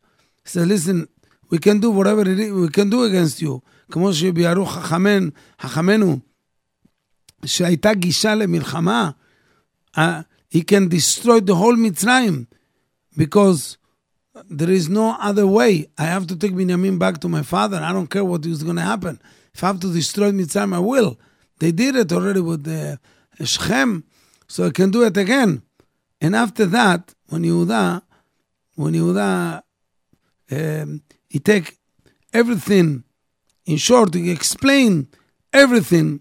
He 0.44 0.48
said, 0.52 0.68
listen, 0.68 1.08
we 1.50 1.58
can 1.58 1.80
do 1.80 1.90
whatever 1.90 2.22
it 2.22 2.38
is, 2.38 2.52
we 2.52 2.68
can 2.68 2.88
do 2.90 3.04
against 3.04 3.42
you. 3.42 3.60
כמו 3.90 4.12
שביארו 4.12 4.66
חכמן, 4.66 5.28
חכמנו, 5.60 6.18
שהייתה 7.44 7.94
גישה 7.94 8.34
למלחמה, 8.34 9.10
uh, 9.95 10.23
he 10.49 10.61
can 10.61 10.87
destroy 10.87 11.39
the 11.39 11.55
whole 11.55 11.75
Mitzrayim 11.75 12.47
because 13.17 13.77
there 14.49 14.69
is 14.69 14.89
no 14.89 15.15
other 15.19 15.47
way. 15.47 15.87
I 15.97 16.03
have 16.03 16.27
to 16.27 16.35
take 16.35 16.55
Benjamin 16.55 16.97
back 16.97 17.19
to 17.21 17.29
my 17.29 17.41
father. 17.41 17.77
I 17.77 17.93
don't 17.93 18.07
care 18.07 18.25
what 18.25 18.45
is 18.45 18.63
going 18.63 18.75
to 18.75 18.81
happen. 18.81 19.21
If 19.53 19.63
I 19.63 19.67
have 19.67 19.79
to 19.81 19.93
destroy 19.93 20.31
Mitzrayim, 20.31 20.75
I 20.75 20.79
will. 20.79 21.19
They 21.59 21.71
did 21.71 21.95
it 21.95 22.11
already 22.11 22.41
with 22.41 22.63
the 22.63 22.99
uh, 23.39 23.45
Shechem, 23.45 24.03
so 24.47 24.65
I 24.65 24.71
can 24.71 24.91
do 24.91 25.03
it 25.03 25.15
again. 25.17 25.61
And 26.19 26.35
after 26.35 26.65
that, 26.65 27.13
when 27.27 27.43
Yehuda, 27.43 28.01
when 28.75 28.93
Yehuda, 28.93 29.61
um, 30.51 31.01
he 31.29 31.39
take 31.39 31.77
everything 32.33 33.03
in 33.65 33.77
short, 33.77 34.13
he 34.13 34.31
explain 34.31 35.07
everything 35.53 36.19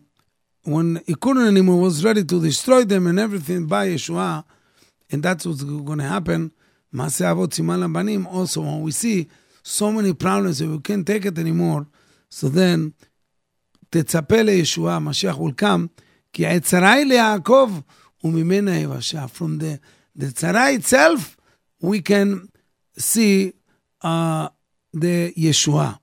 When 0.63 1.01
he 1.07 1.15
couldn't 1.15 1.47
anymore, 1.47 1.79
was 1.79 2.03
ready 2.03 2.23
to 2.23 2.41
destroy 2.41 2.83
them 2.83 3.07
and 3.07 3.19
everything 3.19 3.65
by 3.65 3.87
Yeshua, 3.87 4.43
and 5.11 5.23
that's 5.23 5.45
what's 5.45 5.63
going 5.63 5.99
to 5.99 6.03
happen. 6.03 6.51
Also, 6.97 8.61
when 8.61 8.81
we 8.81 8.91
see 8.91 9.27
so 9.63 9.91
many 9.91 10.13
problems 10.13 10.59
that 10.59 10.67
we 10.67 10.79
can't 10.79 11.05
take 11.05 11.25
it 11.25 11.37
anymore, 11.37 11.87
so 12.29 12.49
then 12.49 12.93
תצפה 13.91 14.41
לישועה, 14.41 14.99
Mashiach 14.99 15.37
will 15.37 15.53
come, 15.53 15.87
כי 16.33 16.45
העצרה 16.45 16.91
היא 16.93 17.05
ליעקב 17.05 17.71
וממנה 18.23 18.79
יבשה. 18.79 19.25
From 19.27 19.57
the 19.59 19.79
the 20.15 20.27
tzara 20.27 20.73
itself, 20.73 21.37
we 21.81 22.01
can 22.01 22.49
see 22.97 23.53
uh, 24.01 24.49
the 24.93 25.33
Yeshua. 25.33 25.99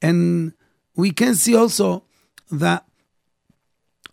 And 0.00 0.52
we 0.96 1.10
can 1.12 1.34
see 1.34 1.54
also 1.54 2.04
that 2.50 2.84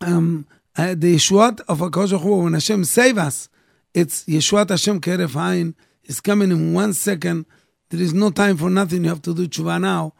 um, 0.03 0.45
uh, 0.77 0.95
the 0.95 1.15
Yeshua 1.15 1.59
of 1.67 1.79
HaKadosh 1.79 2.43
when 2.43 2.53
Hashem 2.53 2.85
save 2.85 3.17
us, 3.17 3.49
it's 3.93 4.23
Yeshua 4.25 4.69
Hashem 4.69 5.01
Keref 5.01 5.33
Hain, 5.33 5.75
is 6.03 6.21
coming 6.21 6.51
in 6.51 6.73
one 6.73 6.93
second. 6.93 7.45
There 7.89 8.01
is 8.01 8.13
no 8.13 8.29
time 8.31 8.57
for 8.57 8.69
nothing. 8.69 9.03
You 9.03 9.09
have 9.09 9.21
to 9.23 9.33
do 9.33 9.47
tshuva 9.47 9.81
now. 9.81 10.13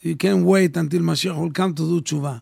You 0.00 0.16
can't 0.16 0.44
wait 0.44 0.76
until 0.76 1.00
Mashiach 1.00 1.38
will 1.38 1.50
come 1.50 1.74
to 1.74 1.82
do 1.82 2.00
tshuva. 2.00 2.40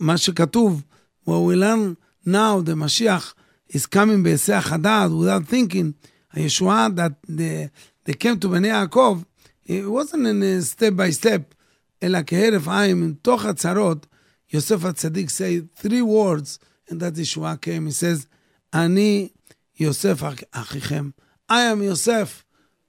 מה 0.00 0.16
שכתוב, 0.16 0.82
what 1.24 1.40
we 1.40 1.56
learn 1.56 1.96
now, 2.24 2.60
the 2.60 2.72
Mashiach, 2.72 3.34
is 3.68 3.86
coming 3.86 4.22
בהיסח 4.22 4.72
הדעת, 4.72 5.10
without 5.10 5.46
thinking, 5.46 5.92
הישועה 6.34 6.94
that 6.94 7.12
the, 7.28 7.70
they 8.04 8.14
came 8.14 8.38
to 8.38 8.48
בני 8.48 8.68
יעקב, 8.68 9.22
it 9.64 9.84
wasn't 9.86 10.26
in 10.26 10.42
a 10.42 10.62
step 10.62 10.94
by 10.94 11.10
step. 11.10 11.54
אלא 12.02 12.18
כהרף 12.26 12.68
עין, 12.68 13.00
מתוך 13.00 13.44
הצרות, 13.44 14.06
Yosef 14.51 14.81
HaTzadik 14.81 15.31
say 15.31 15.61
three 15.75 16.01
words, 16.01 16.59
and 16.89 16.99
that 16.99 17.13
Yeshua 17.13 17.59
came. 17.59 17.85
He 17.85 17.93
says, 17.93 18.27
Ani 18.73 19.33
Yosef 19.75 20.19
Achichem. 20.19 21.13
I 21.47 21.61
am 21.61 21.81
Yosef. 21.81 22.45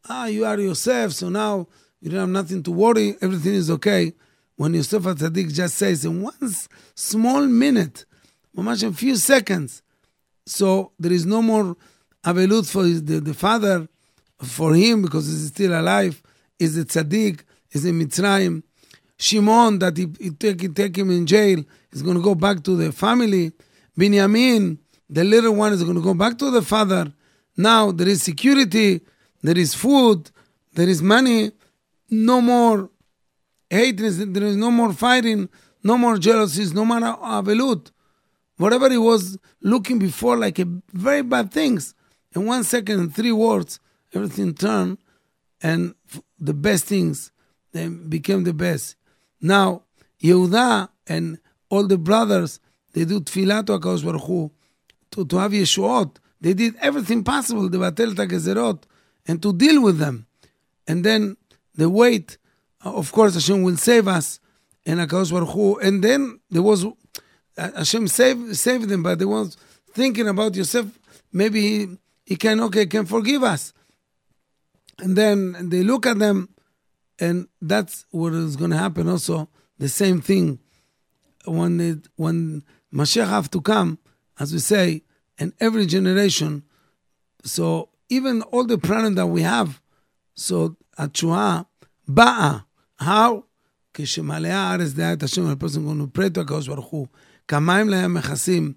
Ah, 0.09 0.27
you 0.27 0.45
are 0.45 0.59
Yosef, 0.59 1.13
so 1.13 1.29
now 1.29 1.69
you 2.01 2.11
don't 2.11 2.21
have 2.21 2.29
nothing 2.29 2.65
to 2.65 2.73
worry. 2.73 3.17
Everything 3.21 3.55
is 3.55 3.71
okay. 3.71 4.13
When 4.57 4.75
Yosef 4.75 5.05
HaTzadik 5.05 5.55
just 5.55 5.77
says 5.77 6.05
in 6.05 6.23
one 6.23 6.53
small 6.97 7.47
minute, 7.47 8.07
mamash 8.57 8.87
a 8.87 8.93
few 8.93 9.15
seconds, 9.17 9.83
so 10.45 10.91
there 10.99 11.13
is 11.13 11.25
no 11.25 11.43
more 11.43 11.77
avelut 12.25 12.69
for 12.69 12.83
his, 12.85 13.05
the, 13.05 13.21
the 13.21 13.35
father, 13.35 13.89
for 14.41 14.75
him, 14.75 15.03
because 15.03 15.27
he's 15.27 15.47
still 15.47 15.81
alive, 15.81 16.21
is 16.59 16.77
a 16.77 16.85
tzaddik, 16.85 17.43
is 17.71 17.85
a 17.85 17.91
Mitzrayim. 17.91 18.65
Shimon, 19.23 19.79
that 19.79 19.97
he, 19.97 20.09
he 20.21 20.31
take, 20.31 20.75
take 20.75 20.97
him 20.97 21.09
in 21.13 21.27
jail, 21.27 21.65
is 21.93 22.03
going 22.03 22.17
to 22.17 22.23
go 22.23 22.35
back 22.35 22.65
to 22.65 22.77
the 22.77 22.91
family. 22.91 23.53
Binyamin, 23.97 24.79
the 25.09 25.23
little 25.23 25.55
one, 25.55 25.73
is 25.73 25.85
going 25.85 25.95
to 25.95 26.03
go 26.03 26.13
back 26.13 26.37
to 26.39 26.51
the 26.51 26.61
father. 26.61 27.13
Now 27.57 27.93
there 27.93 28.09
is 28.09 28.21
security, 28.21 29.01
there 29.41 29.57
is 29.57 29.75
food, 29.75 30.33
there 30.75 30.89
is 30.89 31.01
money, 31.03 31.53
no 32.11 32.41
more 32.41 32.91
hatred, 33.71 34.35
there 34.35 34.43
is 34.43 34.57
no 34.57 34.73
more 34.73 34.93
fighting, 34.93 35.49
no 35.85 35.97
more 35.97 36.19
jealousies, 36.19 36.75
no 36.75 36.85
more 36.85 36.99
avelut. 36.99 37.93
Whatever 38.57 38.91
he 38.91 38.99
was 38.99 39.39
looking 39.61 40.01
before 40.01 40.37
like 40.37 40.59
a 40.59 40.67
very 40.93 41.23
bad 41.23 41.53
things, 41.53 41.95
in 42.35 42.45
one 42.45 42.65
second, 42.65 42.99
in 42.99 43.11
three 43.11 43.31
words, 43.31 43.79
everything 44.13 44.53
turned, 44.53 44.99
and 45.63 45.95
the 46.41 46.55
best 46.55 46.87
things 46.87 47.31
they 47.73 47.87
became 47.87 48.43
the 48.43 48.53
best. 48.53 48.97
Now, 49.43 49.83
Yehuda 50.23 50.89
and 51.09 51.39
all 51.69 51.87
the 51.87 51.99
brothers, 51.99 52.61
they 52.93 53.05
do 53.05 53.21
tefillah 53.21 53.67
to 53.67 53.79
HaKadosh 53.79 54.05
Baruch 54.05 54.23
Hu, 54.23 54.51
to, 55.11 55.27
to 55.27 55.37
have 55.39 55.51
Yeshuot. 55.51 56.17
They 56.41 56.55
did 56.55 56.77
everything 56.81 57.25
possible, 57.25 57.69
the 57.69 57.79
batel 57.79 58.15
gezerot, 58.15 58.85
and 59.27 59.43
to 59.43 59.53
deal 59.53 59.83
with 59.83 59.99
them. 59.99 60.27
And 60.87 61.05
then 61.05 61.37
the 61.75 61.91
wait, 61.91 62.39
uh, 62.85 62.95
of 62.95 63.11
course, 63.11 63.35
Hashem 63.35 63.63
will 63.63 63.77
save 63.77 64.07
us, 64.07 64.39
and 64.87 65.01
HaKadosh 65.01 65.33
Baruch 65.33 65.51
Hu. 65.51 65.79
And 65.81 66.05
then 66.05 66.41
there 66.51 66.63
was, 66.63 66.85
uh, 66.85 66.91
Hashem 67.57 68.09
saved, 68.09 68.57
saved 68.57 68.89
them, 68.89 69.03
but 69.03 69.19
they 69.19 69.25
was 69.25 69.57
thinking 69.93 70.29
about 70.29 70.55
Yosef, 70.55 70.87
maybe 71.33 71.61
he, 71.61 71.99
he 72.25 72.37
can, 72.37 72.61
okay, 72.61 72.87
can 72.87 73.07
forgive 73.07 73.43
us. 73.43 73.73
And 74.99 75.17
then 75.17 75.69
they 75.69 75.83
look 75.83 76.07
at 76.07 76.19
them, 76.19 76.49
and 77.20 77.48
that's 77.62 78.06
what 78.12 78.34
is 78.34 78.56
going 78.56 78.72
to 78.72 78.78
happen 78.78 79.10
also. 79.10 79.50
The 79.80 79.90
same 79.90 80.22
thing 80.22 80.60
when 81.46 81.80
it, 81.80 82.08
when 82.16 82.64
Mashiach 82.94 83.28
have 83.28 83.50
to 83.52 83.62
come, 83.62 84.00
as 84.40 84.54
we 84.54 84.60
say, 84.60 85.04
in 85.40 85.54
every 85.60 85.86
generation. 85.86 86.64
So 87.44 87.90
even 88.10 88.42
all 88.44 88.66
the 88.66 88.78
problem 88.78 89.16
that 89.16 89.28
we 89.28 89.42
have, 89.42 89.82
so 90.36 90.76
התשועה 90.98 91.62
באה. 92.08 92.60
How? 93.00 93.44
כשמלאה 93.94 94.58
הארץ 94.58 94.92
דעה 94.92 95.14
את 95.14 95.24
השם, 95.24 95.52
a 95.52 95.56
person 95.56 95.86
going 95.86 96.00
to 96.00 96.18
pray 96.18 96.30
to 96.30 96.42
הקדוש 96.42 96.68
ברוך 96.68 96.86
הוא, 96.86 97.08
כמים 97.48 97.90
להם 97.90 98.14
מכסים. 98.14 98.74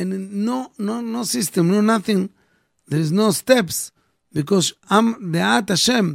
And 0.00 0.32
no, 0.44 0.72
no, 0.78 1.00
no 1.00 1.22
system, 1.22 1.68
no 1.68 1.80
nothing. 1.80 2.28
There 2.88 3.00
is 3.00 3.12
no 3.12 3.30
steps. 3.30 3.90
Because 4.32 4.72
עם 4.90 5.32
דעת 5.32 5.70
השם, 5.70 6.14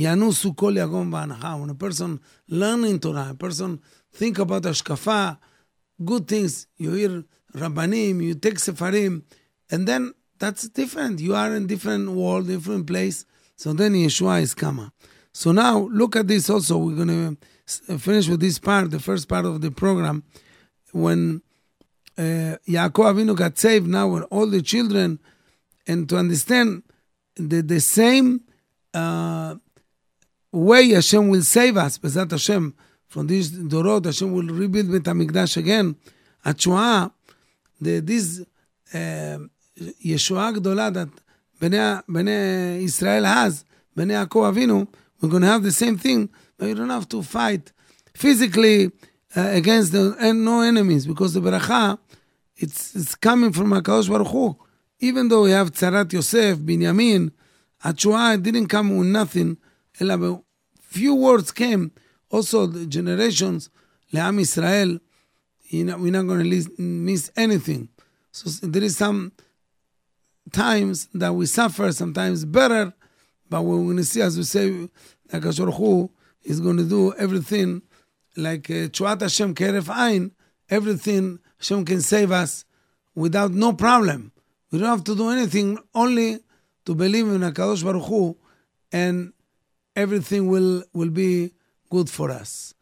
when 0.00 1.70
a 1.70 1.74
person 1.74 2.20
learning 2.48 3.00
Torah, 3.00 3.28
a 3.30 3.34
person 3.34 3.80
think 4.12 4.38
about 4.38 4.62
Ashkafa, 4.62 5.38
good 6.04 6.28
things, 6.28 6.68
you 6.76 6.92
hear 6.92 7.24
Rabbanim, 7.52 8.22
you 8.22 8.34
take 8.34 8.58
Sefarim, 8.58 9.24
and 9.72 9.88
then 9.88 10.14
that's 10.38 10.68
different. 10.68 11.18
You 11.18 11.34
are 11.34 11.52
in 11.56 11.66
different 11.66 12.12
world, 12.12 12.46
different 12.46 12.86
place. 12.86 13.24
So 13.56 13.72
then 13.72 13.94
Yeshua 13.94 14.40
is 14.40 14.54
Kama. 14.54 14.92
So 15.32 15.50
now 15.50 15.88
look 15.90 16.14
at 16.14 16.28
this 16.28 16.48
also. 16.48 16.78
We're 16.78 17.04
going 17.04 17.36
to 17.66 17.98
finish 17.98 18.28
with 18.28 18.38
this 18.38 18.60
part, 18.60 18.92
the 18.92 19.00
first 19.00 19.28
part 19.28 19.46
of 19.46 19.60
the 19.60 19.72
program. 19.72 20.22
When 20.92 21.42
uh, 22.16 22.56
Yaakov 22.68 23.14
Avinu 23.14 23.34
got 23.34 23.58
saved, 23.58 23.88
now 23.88 24.16
all 24.30 24.46
the 24.46 24.62
children, 24.62 25.18
and 25.88 26.08
to 26.08 26.18
understand 26.18 26.84
the, 27.34 27.62
the 27.62 27.80
same 27.80 28.42
uh, 28.94 29.56
way 30.51 30.89
Hashem 30.89 31.27
will 31.29 31.41
save 31.41 31.77
us, 31.77 31.97
Bezat 31.97 32.31
Hashem, 32.31 32.73
from 33.07 33.27
this 33.27 33.49
Dorot, 33.49 34.05
Hashem 34.05 34.31
will 34.31 34.47
rebuild 34.47 34.91
Bet 34.91 35.03
HaMikdash 35.03 35.57
again. 35.57 35.95
התשועה, 36.45 37.07
this 37.81 38.41
uh, 38.91 38.95
ישועה 40.03 40.51
גדולה 40.51 40.89
that 40.89 41.21
בני, 41.61 41.77
בני 42.09 42.31
ישראל 42.81 43.25
has, 43.25 43.63
בני 43.95 44.13
יעקב 44.13 44.45
אבינו, 44.49 44.85
we're 45.21 45.27
going 45.27 45.41
to 45.41 45.47
have 45.47 45.63
the 45.63 45.71
same 45.71 45.97
thing, 45.97 46.29
but 46.57 46.67
you 46.67 46.75
don't 46.75 46.89
have 46.89 47.07
to 47.07 47.21
fight 47.23 47.71
physically 48.13 48.91
uh, 49.35 49.39
against 49.39 49.93
the, 49.93 50.15
and 50.19 50.43
no 50.43 50.61
enemies, 50.61 51.07
because 51.07 51.33
the 51.33 51.39
beracha, 51.39 51.97
it's, 52.57 52.95
it's 52.95 53.15
coming 53.15 53.51
from 53.53 53.71
HaKadosh 53.71 54.09
Baruch 54.09 54.27
Hu. 54.27 54.55
Even 54.99 55.27
though 55.29 55.43
we 55.43 55.51
have 55.51 55.71
Tzarat 55.71 56.11
Yosef, 56.11 56.57
Binyamin, 56.59 57.31
Atshua 57.83 58.41
didn't 58.41 58.67
come 58.67 58.97
with 58.97 59.07
nothing, 59.07 59.57
אלא 60.01 60.41
few 60.79 61.15
words 61.15 61.51
came, 61.51 61.91
also 62.29 62.65
the 62.65 62.85
generations, 62.85 63.69
לעם 64.13 64.39
ישראל, 64.39 64.99
we're 65.71 66.11
not 66.11 66.27
going 66.27 66.49
to 66.49 66.81
miss 66.81 67.31
anything. 67.35 67.89
So 68.31 68.67
there 68.67 68.83
is 68.83 68.95
some 68.95 69.31
times 70.51 71.07
that 71.13 71.33
we 71.33 71.45
suffer, 71.45 71.91
sometimes 71.91 72.45
better, 72.45 72.93
but 73.49 73.63
we're 73.63 73.77
going 73.77 73.97
to 73.97 74.03
see, 74.03 74.21
as 74.21 74.37
we 74.37 74.43
say, 74.43 74.89
like 75.31 75.43
Hu 75.43 76.11
is 76.43 76.59
going 76.59 76.77
to 76.77 76.83
do 76.83 77.13
everything 77.15 77.81
like 78.35 78.63
Chuat 78.63 79.21
uh, 79.21 79.25
Hashem 79.25 79.55
Keref 79.55 79.89
Ein, 79.89 80.31
everything 80.69 81.39
Hashem 81.57 81.85
can 81.85 82.01
save 82.01 82.31
us 82.31 82.65
without 83.15 83.51
no 83.51 83.73
problem. 83.73 84.31
We 84.71 84.79
don't 84.79 84.89
have 84.89 85.03
to 85.05 85.15
do 85.15 85.29
anything, 85.29 85.77
only 85.93 86.39
to 86.85 86.95
believe 86.95 87.27
in 87.27 87.41
HaKadosh 87.41 87.83
Baruch 87.83 88.05
Hu, 88.05 88.37
and 88.91 89.33
everything 89.98 90.46
will, 90.46 90.84
will 90.92 91.10
be 91.10 91.52
good 91.90 92.08
for 92.08 92.30
us. 92.30 92.74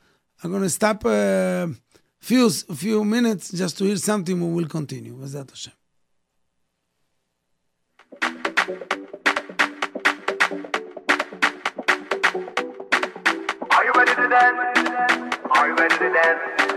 I'm 0.42 0.52
to 0.62 0.70
stop 0.70 1.04
a 1.06 1.08
uh, 1.08 1.66
few, 2.20 2.50
few 2.50 3.04
minutes 3.04 3.50
just 3.52 3.78
to 3.78 3.84
hear 3.84 3.96
something, 3.96 4.36
we 4.38 4.52
will 4.52 4.68
continue. 4.68 5.14
Bezat 5.16 5.50
Hashem. 5.50 5.72
dance? 14.28 15.36
Are 15.50 15.68
you 15.68 15.74
ready 15.76 15.96
to 15.98 16.12
dance? 16.12 16.75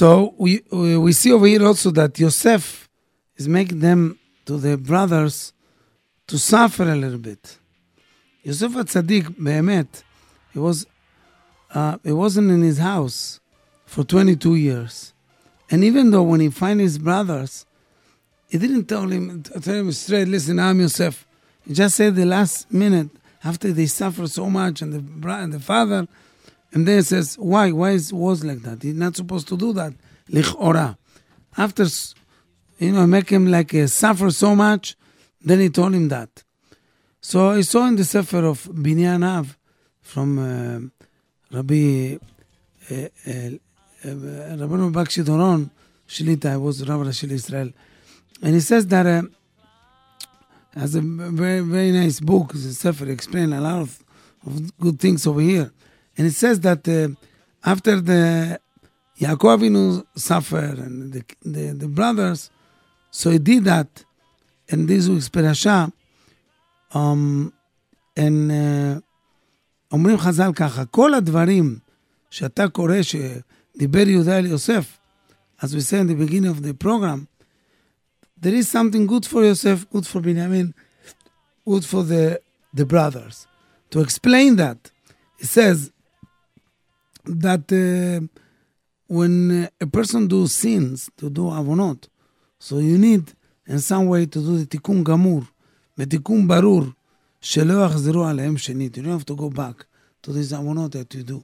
So 0.00 0.34
we 0.38 0.62
we 0.72 1.12
see 1.12 1.30
over 1.30 1.44
here 1.44 1.62
also 1.66 1.90
that 1.90 2.18
Yosef 2.18 2.88
is 3.36 3.46
making 3.46 3.80
them 3.80 4.18
to 4.46 4.56
their 4.56 4.78
brothers 4.78 5.52
to 6.26 6.38
suffer 6.38 6.84
a 6.84 6.96
little 6.96 7.18
bit. 7.18 7.58
Yosef 8.42 8.72
Atzadik, 8.72 9.24
Behemet, 9.36 10.02
he 10.54 10.58
was 10.58 10.86
uh, 11.74 11.98
he 12.02 12.12
wasn't 12.12 12.50
in 12.50 12.62
his 12.62 12.78
house 12.78 13.40
for 13.84 14.02
22 14.02 14.54
years, 14.54 15.12
and 15.70 15.84
even 15.84 16.12
though 16.12 16.22
when 16.22 16.40
he 16.40 16.48
find 16.48 16.80
his 16.80 16.96
brothers, 16.96 17.66
he 18.48 18.56
didn't 18.56 18.86
tell 18.86 19.06
him 19.06 19.42
tell 19.42 19.74
him 19.74 19.92
straight. 19.92 20.28
Listen, 20.28 20.60
I'm 20.60 20.80
Yosef. 20.80 21.26
He 21.66 21.74
just 21.74 21.96
said 21.96 22.16
the 22.16 22.24
last 22.24 22.72
minute 22.72 23.10
after 23.44 23.70
they 23.70 23.84
suffered 23.84 24.30
so 24.30 24.48
much, 24.48 24.80
and 24.80 24.94
the 24.94 25.28
and 25.28 25.52
the 25.52 25.60
father 25.60 26.08
and 26.72 26.86
then 26.86 26.96
he 26.98 27.02
says, 27.02 27.36
why? 27.38 27.72
Why 27.72 27.90
is 27.90 28.12
was 28.12 28.44
like 28.44 28.62
that? 28.62 28.82
He's 28.82 28.94
not 28.94 29.16
supposed 29.16 29.48
to 29.48 29.56
do 29.56 29.72
that. 29.72 29.92
Lichora. 30.30 30.96
After 31.56 31.84
you 32.78 32.92
know, 32.92 33.06
make 33.06 33.28
him 33.28 33.50
like 33.50 33.74
uh, 33.74 33.86
suffer 33.86 34.30
so 34.30 34.54
much, 34.54 34.96
then 35.42 35.60
he 35.60 35.68
told 35.68 35.94
him 35.94 36.08
that. 36.08 36.44
So 37.20 37.50
I 37.50 37.60
saw 37.60 37.86
in 37.86 37.96
the 37.96 38.04
Sefer 38.04 38.44
of 38.44 38.64
Binyan 38.64 39.24
Av 39.24 39.58
from 40.00 40.38
uh, 40.38 40.80
Rabbi 41.54 42.16
uh, 42.90 42.94
uh, 42.94 43.50
uh, 44.04 44.08
Bakshi 44.90 45.22
Doron 45.22 45.70
Shlita, 46.08 46.52
I 46.52 46.56
was 46.56 46.88
Rabbi 46.88 47.04
Rashi 47.04 47.30
Israel, 47.30 47.70
and 48.42 48.54
he 48.54 48.60
says 48.60 48.86
that 48.86 49.06
uh, 49.06 49.22
a 50.74 50.86
very 50.86 51.60
very 51.60 51.92
nice 51.92 52.20
book. 52.20 52.52
The 52.52 52.72
Sefer 52.72 53.10
explain 53.10 53.52
a 53.52 53.60
lot 53.60 53.82
of, 53.82 54.02
of 54.46 54.78
good 54.78 54.98
things 54.98 55.26
over 55.26 55.40
here, 55.40 55.70
and 56.19 56.27
it 56.27 56.33
says 56.33 56.59
that 56.61 56.87
uh, 56.87 57.09
after 57.63 57.99
the 57.99 58.59
Yaakov 59.19 59.59
Avinu 59.59 60.05
suffer 60.15 60.57
and 60.57 61.13
the, 61.13 61.23
the 61.43 61.71
the 61.71 61.87
brothers, 61.87 62.49
so 63.11 63.31
he 63.31 63.39
did 63.39 63.63
that, 63.65 64.03
and 64.69 64.87
this 64.87 65.07
week's 65.07 65.29
parasha. 65.29 65.91
Um, 66.93 67.51
and 68.15 68.51
uh, 68.51 69.01
אומרים 69.91 70.17
חז"ל 70.17 70.53
ככה, 70.53 70.85
כל 70.85 71.13
הדברים 71.13 71.79
שאתה 72.29 72.69
קורא 72.69 72.95
שדיבר 73.01 74.07
יהודה 74.07 74.37
אל 74.37 74.45
יוסף, 74.45 74.97
as 75.61 75.67
we 75.73 75.81
said 75.81 76.01
in 76.01 76.07
the 76.07 76.15
beginning 76.15 76.51
of 76.51 76.61
the 76.61 76.73
program, 76.73 77.27
there 78.41 78.53
is 78.53 78.67
something 78.67 79.07
good 79.07 79.25
for 79.25 79.43
Yosef, 79.43 79.89
good 79.89 80.05
for 80.05 80.19
Benjamin, 80.21 80.73
good 81.67 81.85
for 81.85 82.03
the, 82.03 82.39
the 82.73 82.85
brothers. 82.85 83.47
To 83.91 84.01
explain 84.01 84.57
that, 84.57 84.91
he 85.39 85.45
says 85.45 85.91
that 87.25 87.71
uh, 87.71 88.25
when 89.07 89.69
a 89.79 89.87
person 89.87 90.27
do 90.27 90.47
sins, 90.47 91.09
to 91.17 91.29
do 91.29 91.43
avonot, 91.43 92.07
so 92.59 92.79
you 92.79 92.97
need 92.97 93.33
in 93.67 93.79
some 93.79 94.07
way 94.07 94.25
to 94.25 94.39
do 94.39 94.57
the 94.57 94.65
tikkun 94.65 95.03
gamur, 95.03 95.45
ותיקון 95.97 96.47
ברור 96.47 96.83
שלא 97.41 97.85
יחזרו 97.85 98.25
עליהם 98.25 98.57
שנית. 98.57 98.97
You 98.97 99.01
don't 99.01 99.19
have 99.19 99.25
to 99.25 99.35
go 99.35 99.49
back 99.49 99.85
to 100.23 100.33
these 100.33 100.53
עוונות 100.53 100.91
that 100.91 101.13
you 101.13 101.23
do. 101.23 101.43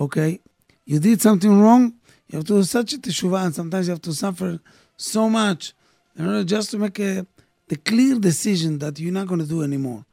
Okay? 0.00 0.40
You 0.86 0.98
did 0.98 1.20
something 1.20 1.60
wrong, 1.60 1.94
you 2.28 2.38
have 2.38 2.46
to 2.46 2.54
do 2.54 2.62
such 2.62 2.94
a 2.94 2.98
teshuvah, 2.98 3.46
and 3.46 3.54
sometimes 3.54 3.88
you 3.88 3.92
have 3.92 4.02
to 4.02 4.14
suffer 4.14 4.58
so 4.96 5.28
much 5.28 5.74
in 6.16 6.26
order 6.26 6.44
just 6.44 6.70
to 6.70 6.78
make 6.78 6.98
a, 6.98 7.26
the 7.68 7.76
clear 7.76 8.18
decision 8.18 8.78
that 8.78 8.98
you're 8.98 9.12
not 9.12 9.26
going 9.26 9.40
to 9.40 9.46
do 9.46 9.62
anymore. 9.62 10.04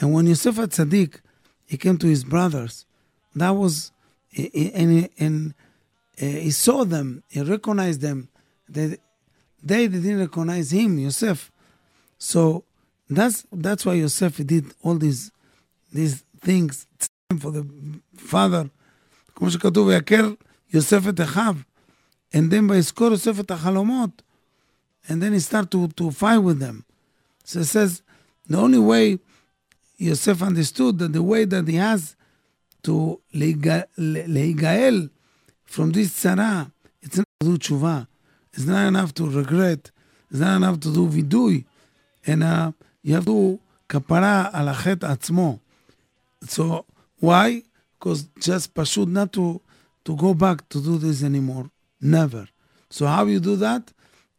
And 0.00 0.12
when 0.12 0.26
Yosef 0.26 0.58
at 0.58 0.70
Tzaddik, 0.70 1.20
he 1.66 1.76
came 1.76 1.98
to 1.98 2.06
his 2.06 2.24
brothers, 2.24 2.84
that 3.36 3.50
was, 3.50 3.92
and, 4.36 5.08
and 5.18 5.54
uh, 6.20 6.24
he 6.24 6.50
saw 6.50 6.84
them, 6.84 7.22
he 7.28 7.40
recognized 7.42 8.00
them. 8.00 8.28
They, 8.68 8.96
they 9.62 9.88
didn't 9.88 10.20
recognize 10.20 10.70
him, 10.70 10.98
Yosef. 10.98 11.50
So 12.18 12.64
that's 13.08 13.46
that's 13.52 13.86
why 13.86 13.94
Yosef 13.94 14.36
did 14.46 14.66
all 14.82 14.94
these 14.94 15.30
these 15.92 16.24
things 16.40 16.86
for 17.40 17.50
the 17.50 17.66
father. 18.16 18.70
כמו 19.34 19.50
שכתוב, 19.50 19.88
ויכר 19.88 20.34
יוסף 20.74 21.08
את 21.08 21.20
אחיו. 21.20 21.56
And 22.32 22.50
then 22.50 22.70
ויזכור 22.70 23.10
יוסף 23.10 23.40
את 23.40 23.50
החלומות. 23.50 24.22
And 25.08 25.22
then 25.22 25.32
he 25.32 25.40
start 25.40 25.70
to, 25.70 25.88
to 25.88 26.10
fight 26.10 26.38
with 26.38 26.58
them. 26.58 26.84
So 27.44 27.60
it 27.60 27.64
says, 27.64 28.02
the 28.46 28.58
only 28.58 28.78
way 28.78 29.18
Yosef 29.96 30.42
understood 30.42 30.98
that 30.98 31.12
the 31.12 31.22
way 31.22 31.44
that 31.44 31.66
he 31.66 31.76
has 31.76 32.14
to 32.82 33.18
להיגאל, 33.34 33.82
להיגאל 33.98 35.08
from 35.66 35.92
this 35.92 36.12
צרה, 36.14 36.64
it's 37.02 37.16
not 37.16 37.24
to 37.42 37.46
do 37.46 37.58
תשובה. 37.58 38.02
It's 38.54 38.66
not 38.66 38.88
enough 38.88 39.14
to 39.14 39.26
regret. 39.30 39.90
It's 40.30 40.40
not 40.40 40.56
enough 40.56 40.80
to 40.80 40.92
do 40.94 41.06
וידוי. 41.06 41.64
And 42.26 42.42
uh, 42.42 42.72
you 43.02 43.14
have 43.14 43.24
to 43.26 43.58
כפרה 43.88 44.50
על 44.52 44.68
החטא 44.68 45.06
עצמו. 45.06 45.58
So 46.44 46.84
why? 47.20 47.62
Because 47.98 48.28
just 48.38 48.74
pashut 48.74 49.08
not 49.08 49.32
to, 49.32 49.60
to 50.04 50.16
go 50.16 50.34
back 50.34 50.68
to 50.68 50.80
do 50.80 50.98
this 50.98 51.22
anymore. 51.22 51.70
Never. 52.00 52.46
So 52.90 53.06
how 53.06 53.26
you 53.26 53.40
do 53.40 53.56
that? 53.56 53.92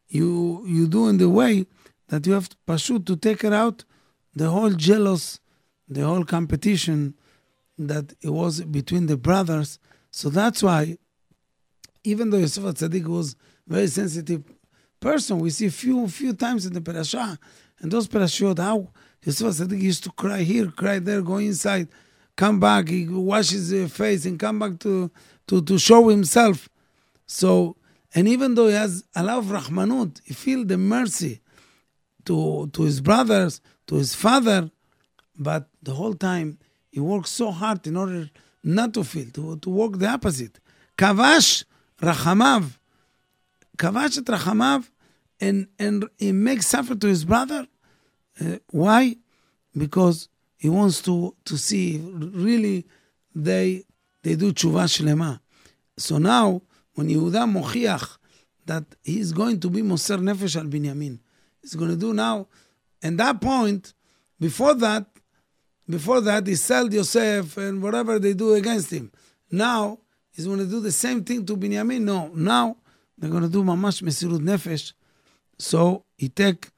You 0.10 0.63
you 0.65 0.88
do 0.88 1.08
in 1.08 1.17
the 1.17 1.30
way 1.30 1.65
that 2.10 2.26
you 2.26 2.34
have 2.34 2.50
to 2.50 2.58
pashut 2.67 3.06
to 3.06 3.15
take 3.15 3.43
it 3.43 3.54
out 3.54 3.84
the 4.36 4.50
whole 4.50 4.72
jealous, 4.72 5.39
the 5.88 6.02
whole 6.02 6.24
competition 6.24 7.13
that 7.79 8.13
it 8.21 8.31
was 8.31 8.61
between 8.63 9.07
the 9.07 9.17
brothers. 9.17 9.79
So 10.11 10.29
that's 10.29 10.63
why, 10.63 10.99
even 12.05 12.31
though 12.31 12.39
Yosef 12.39 12.65
Tzaddik 12.65 13.07
was 13.07 13.37
very 13.67 13.87
sensitive 13.89 14.43
person, 15.01 15.39
we 15.39 15.51
see 15.51 15.69
few 15.69 16.07
few 16.09 16.33
times 16.35 16.67
in 16.67 16.73
the 16.73 16.81
parasha, 16.81 17.39
and 17.81 17.91
those 17.91 18.09
parashot 18.09 18.59
how 18.59 18.91
Yosef 19.25 19.47
Tzaddik 19.47 19.81
used 19.81 20.05
to 20.05 20.11
cry 20.13 20.43
here, 20.43 20.71
cry 20.71 20.99
there, 20.99 21.23
go 21.23 21.39
inside, 21.39 21.89
come 22.37 22.61
back, 22.61 22.89
he 22.89 23.07
washes 23.09 23.69
his 23.69 23.93
face 23.93 24.25
and 24.27 24.39
come 24.39 24.59
back 24.59 24.79
to, 24.81 25.11
to, 25.47 25.63
to 25.63 25.79
show 25.79 26.09
himself. 26.09 26.69
So, 27.27 27.77
and 28.15 28.29
even 28.29 28.55
though 28.55 28.69
he 28.69 28.75
has 28.75 29.05
a 29.15 29.23
lot 29.23 29.39
of 29.39 29.47
rahmanut, 29.47 30.21
he 30.25 30.35
feel 30.35 30.65
the 30.65 30.79
mercy 30.79 31.41
to, 32.27 32.69
to 32.73 32.83
his 32.83 33.01
brothers, 33.01 33.61
to 33.87 33.97
his 33.97 34.15
father, 34.15 34.71
but 35.37 35.69
the 35.83 35.93
whole 35.93 36.15
time 36.15 36.59
he 36.94 37.00
works 37.00 37.30
so 37.30 37.50
hard 37.50 37.85
in 37.88 37.96
order 37.96 38.30
not 38.62 38.94
to 38.94 39.02
feel, 39.02 39.28
to, 39.33 39.57
to 39.57 39.68
work 39.68 39.98
the 39.98 40.07
opposite. 40.07 40.61
Kavash 40.96 41.64
rachamav, 42.00 42.78
kavash 43.76 44.18
et 44.18 44.24
rachamav, 44.24 44.88
and, 45.40 45.66
and 45.76 46.09
he 46.16 46.30
makes 46.30 46.68
suffer 46.68 46.94
to 46.94 47.09
his 47.09 47.24
brother. 47.24 47.66
Uh, 48.40 48.59
why? 48.70 49.16
Because 49.76 50.28
he 50.57 50.68
wants 50.68 51.02
to, 51.02 51.35
to 51.44 51.59
see 51.59 51.98
really 51.98 52.87
they, 53.35 53.83
they 54.22 54.37
do 54.37 54.52
tshuva 54.52 54.85
shlema. 54.85 55.40
So 55.96 56.18
now, 56.18 56.62
when 56.94 57.09
Yehuda 57.09 57.42
mochiach 57.52 58.18
that 58.66 58.85
he 59.02 59.18
is 59.18 59.33
going 59.33 59.59
to 59.59 59.68
be 59.68 59.83
moser 59.83 60.18
nefesh 60.18 60.54
al 60.57 60.66
Binyamin, 60.66 61.18
he's 61.61 61.74
going 61.74 61.90
to 61.90 61.96
do 61.96 62.14
now, 62.14 62.46
and 63.02 63.18
that 63.18 63.40
point, 63.40 63.94
before 64.38 64.74
that, 64.74 65.07
before 65.89 66.22
that, 66.22 66.45
he 66.45 66.56
sold 66.56 66.93
Yosef 66.93 67.58
and 67.58 67.82
whatever 67.82 68.19
they 68.19 68.34
do 68.34 68.54
against 68.54 68.91
him. 68.91 69.12
Now, 69.52 69.98
he's 70.32 70.45
going 70.45 70.60
to 70.60 70.65
do 70.65 70.80
the 70.80 70.91
same 70.91 71.24
thing 71.24 71.45
to 71.48 71.58
Binyamin. 71.58 72.02
No, 72.02 72.30
now 72.36 72.78
they're 73.17 73.30
going 73.32 73.43
to 73.43 73.50
do 73.50 73.63
mamash 73.63 74.04
mesirut 74.04 74.39
nefesh. 74.39 74.93
So 75.58 76.06
he 76.15 76.30
take 76.30 76.69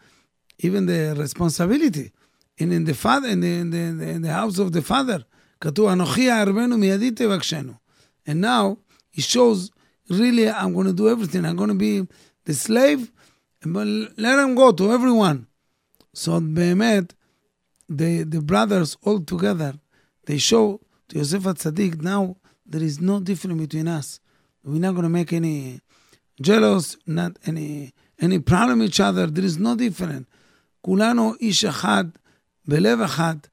even 0.59 0.85
the 0.85 1.13
responsibility. 1.17 2.11
And 2.59 2.71
in 2.71 2.85
the 2.85 2.93
father, 2.93 3.27
in 3.27 3.41
the, 3.41 3.47
in 3.47 3.69
the, 3.69 3.77
in 3.77 3.97
the, 3.97 4.09
in 4.09 4.21
the 4.21 4.31
house 4.31 4.59
of 4.59 4.71
the 4.71 4.81
father, 4.81 5.25
כתוב, 5.59 5.89
אנוכי 5.89 6.31
אערבנו 6.31 6.77
מידי 6.77 7.11
תבקשנו. 7.11 7.73
And 8.25 8.39
now, 8.41 8.77
he 9.09 9.21
shows, 9.21 9.71
really, 10.09 10.49
I'm 10.49 10.73
going 10.73 10.87
to 10.87 10.93
do 10.93 11.09
everything. 11.09 11.45
I'm 11.45 11.55
going 11.55 11.69
to 11.69 11.75
be 11.75 12.07
the 12.45 12.53
slave, 12.53 13.11
but 13.63 13.85
let 14.17 14.39
him 14.39 14.55
go 14.55 14.71
to 14.71 14.91
everyone. 14.91 15.47
So 16.13 16.39
באמת, 16.39 17.13
the, 17.88 18.24
the 18.24 18.40
brothers 18.40 18.96
all 19.02 19.20
together, 19.20 19.74
they 20.26 20.38
show 20.38 20.80
to 21.08 21.18
Yosef 21.18 21.42
Tzaddik, 21.42 22.02
now 22.02 22.36
there 22.64 22.82
is 22.82 23.00
no 23.00 23.20
difference 23.20 23.60
between 23.60 23.88
us. 23.88 24.20
We're 24.64 24.80
not 24.80 24.92
going 24.92 25.04
to 25.04 25.08
make 25.08 25.32
any 25.32 25.80
jealous, 26.40 26.96
not 27.06 27.38
any 27.46 27.92
any 28.18 28.38
problem 28.38 28.82
each 28.82 28.98
other. 28.98 29.26
There 29.26 29.44
is 29.44 29.58
no 29.58 29.76
difference. 29.76 30.26
Kulano 30.84 31.36
ish 31.40 31.62
echad, 31.62 32.14
belev 32.68 33.06
echad. 33.06 33.44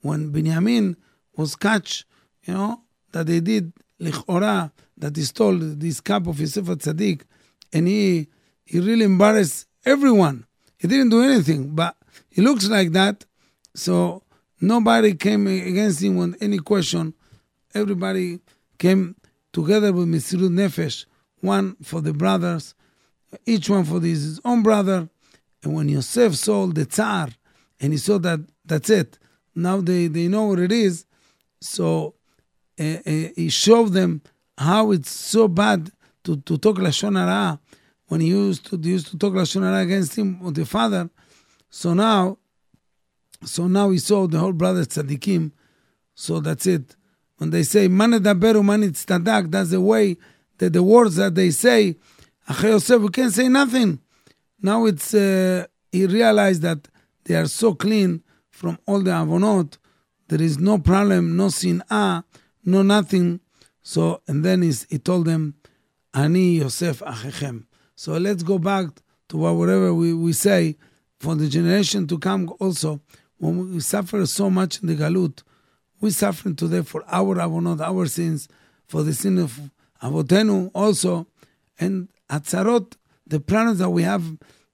When 0.00 0.30
Benjamin 0.30 0.96
was 1.36 1.54
catch, 1.56 2.04
you 2.44 2.54
know, 2.54 2.82
that 3.12 3.26
they 3.26 3.40
did 3.40 3.72
lichora, 4.00 4.72
that 4.96 5.16
he 5.16 5.22
stole 5.22 5.58
this 5.58 6.00
cup 6.00 6.26
of 6.26 6.40
Yosef 6.40 6.64
Tzaddik, 6.64 7.22
and 7.72 7.86
he, 7.86 8.28
he 8.64 8.80
really 8.80 9.04
embarrassed 9.04 9.66
everyone. 9.84 10.46
He 10.78 10.88
didn't 10.88 11.10
do 11.10 11.22
anything, 11.22 11.74
but 11.74 11.96
he 12.30 12.42
looks 12.42 12.68
like 12.68 12.92
that. 12.92 13.24
So 13.76 14.22
nobody 14.58 15.14
came 15.14 15.46
against 15.46 16.02
him 16.02 16.16
with 16.16 16.42
any 16.42 16.58
question. 16.58 17.12
Everybody 17.74 18.40
came 18.78 19.16
together 19.52 19.92
with 19.92 20.08
Mesirut 20.08 20.50
Nefesh, 20.50 21.04
one 21.40 21.76
for 21.82 22.00
the 22.00 22.14
brothers, 22.14 22.74
each 23.44 23.68
one 23.68 23.84
for 23.84 24.00
his 24.00 24.40
own 24.46 24.62
brother. 24.62 25.08
And 25.62 25.74
when 25.74 25.90
Yosef 25.90 26.34
saw 26.36 26.66
the 26.66 26.86
Tsar, 26.86 27.28
and 27.78 27.92
he 27.92 27.98
saw 27.98 28.18
that 28.18 28.40
that's 28.64 28.88
it, 28.88 29.18
now 29.54 29.82
they, 29.82 30.06
they 30.06 30.26
know 30.28 30.44
what 30.44 30.58
it 30.58 30.72
is, 30.72 31.04
so 31.60 32.14
uh, 32.80 32.82
uh, 32.82 33.28
he 33.36 33.50
showed 33.50 33.92
them 33.92 34.22
how 34.56 34.90
it's 34.92 35.10
so 35.10 35.48
bad 35.48 35.90
to, 36.24 36.36
to 36.38 36.56
talk 36.56 36.76
Lashon 36.76 37.18
Hara 37.18 37.60
when 38.08 38.22
he 38.22 38.28
used 38.28 38.66
to, 38.66 38.76
used 38.78 39.08
to 39.08 39.18
talk 39.18 39.34
Lashon 39.34 39.62
Hara 39.62 39.82
against 39.82 40.16
him 40.16 40.40
or 40.42 40.50
the 40.50 40.64
father. 40.64 41.10
So 41.68 41.92
now, 41.92 42.38
so 43.44 43.66
now 43.68 43.90
he 43.90 43.98
saw 43.98 44.26
the 44.26 44.38
whole 44.38 44.52
brothers 44.52 44.88
tzaddikim. 44.88 45.52
So 46.14 46.40
that's 46.40 46.66
it. 46.66 46.96
When 47.38 47.50
they 47.50 47.62
say 47.62 47.88
man 47.88 48.12
edaberu 48.12 48.64
man 48.64 48.82
tzeddak, 48.82 49.50
that's 49.50 49.70
the 49.70 49.80
way 49.80 50.16
that 50.58 50.72
the 50.72 50.82
words 50.82 51.16
that 51.16 51.34
they 51.34 51.50
say. 51.50 51.96
Achei 52.48 52.70
Yosef, 52.70 53.02
we 53.02 53.08
can't 53.08 53.32
say 53.32 53.48
nothing. 53.48 54.00
Now 54.62 54.86
it's 54.86 55.12
uh, 55.12 55.66
he 55.92 56.06
realized 56.06 56.62
that 56.62 56.88
they 57.24 57.34
are 57.34 57.46
so 57.46 57.74
clean 57.74 58.22
from 58.50 58.78
all 58.86 59.00
the 59.00 59.10
avonot. 59.10 59.78
There 60.28 60.40
is 60.42 60.58
no 60.58 60.78
problem, 60.78 61.36
no 61.36 61.48
sin'ah, 61.48 62.24
no 62.64 62.82
nothing. 62.82 63.40
So 63.82 64.22
and 64.26 64.44
then 64.44 64.62
he 64.62 64.98
told 64.98 65.26
them, 65.26 65.54
Ani 66.14 66.58
Yosef 66.58 67.00
achechem. 67.00 67.66
So 67.94 68.12
let's 68.16 68.42
go 68.42 68.58
back 68.58 68.86
to 69.28 69.36
whatever 69.36 69.92
we, 69.92 70.14
we 70.14 70.32
say 70.32 70.76
for 71.18 71.34
the 71.34 71.48
generation 71.48 72.06
to 72.06 72.18
come 72.18 72.52
also. 72.60 73.00
When 73.37 73.73
we 73.73 73.79
suffer 73.79 74.25
so 74.25 74.49
much 74.49 74.81
in 74.81 74.87
the 74.87 74.95
galut, 74.95 75.43
we 75.99 76.11
suffering 76.11 76.55
today 76.55 76.81
for 76.81 77.03
our 77.07 77.35
avonot, 77.35 77.81
our 77.81 78.05
sins, 78.07 78.47
for 78.87 79.03
the 79.03 79.13
sin 79.13 79.37
of 79.39 79.59
avotenu 80.01 80.71
also, 80.73 81.27
and 81.79 82.09
atzarot, 82.29 82.93
the 83.27 83.39
plans 83.39 83.79
that 83.79 83.89
we 83.89 84.03
have 84.03 84.23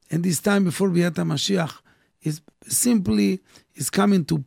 in 0.10 0.22
this 0.22 0.39
time 0.39 0.63
before 0.63 0.89
Biat 0.89 1.13
Mashiach 1.13 1.80
is 2.22 2.41
simply 2.65 3.39
is 3.76 3.89
coming 3.89 4.26
to 4.26 4.43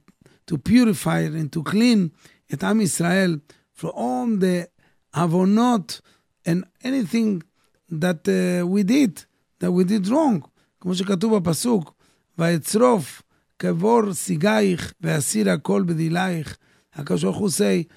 to 0.46 0.59
purify 0.59 1.20
and 1.20 1.53
to 1.53 1.62
clean 1.62 2.11
את 2.53 2.64
עם 2.64 2.81
ישראל 2.81 3.40
from 3.75 3.90
all 3.90 4.27
the 4.38 4.66
avonot 5.14 6.01
and 6.44 6.64
anything 6.83 7.42
that 7.88 8.27
uh, 8.29 8.66
we 8.66 8.83
did, 8.83 9.25
that 9.61 9.73
we 9.73 9.85
did 9.85 10.09
wrong. 10.09 10.42
כמו 10.81 10.94
שכתוב 10.94 11.37
בפסוק, 11.37 11.94
ואצרוף 12.38 13.23
קבור 13.58 14.13
סיגייך 14.13 14.94
ואסיר 15.02 15.50
הכל 15.50 15.84
בדילייך. 15.86 16.58
הקדוש 16.94 17.24
ברוך 17.24 17.38
הוא 17.38 17.50
say, 17.50 17.88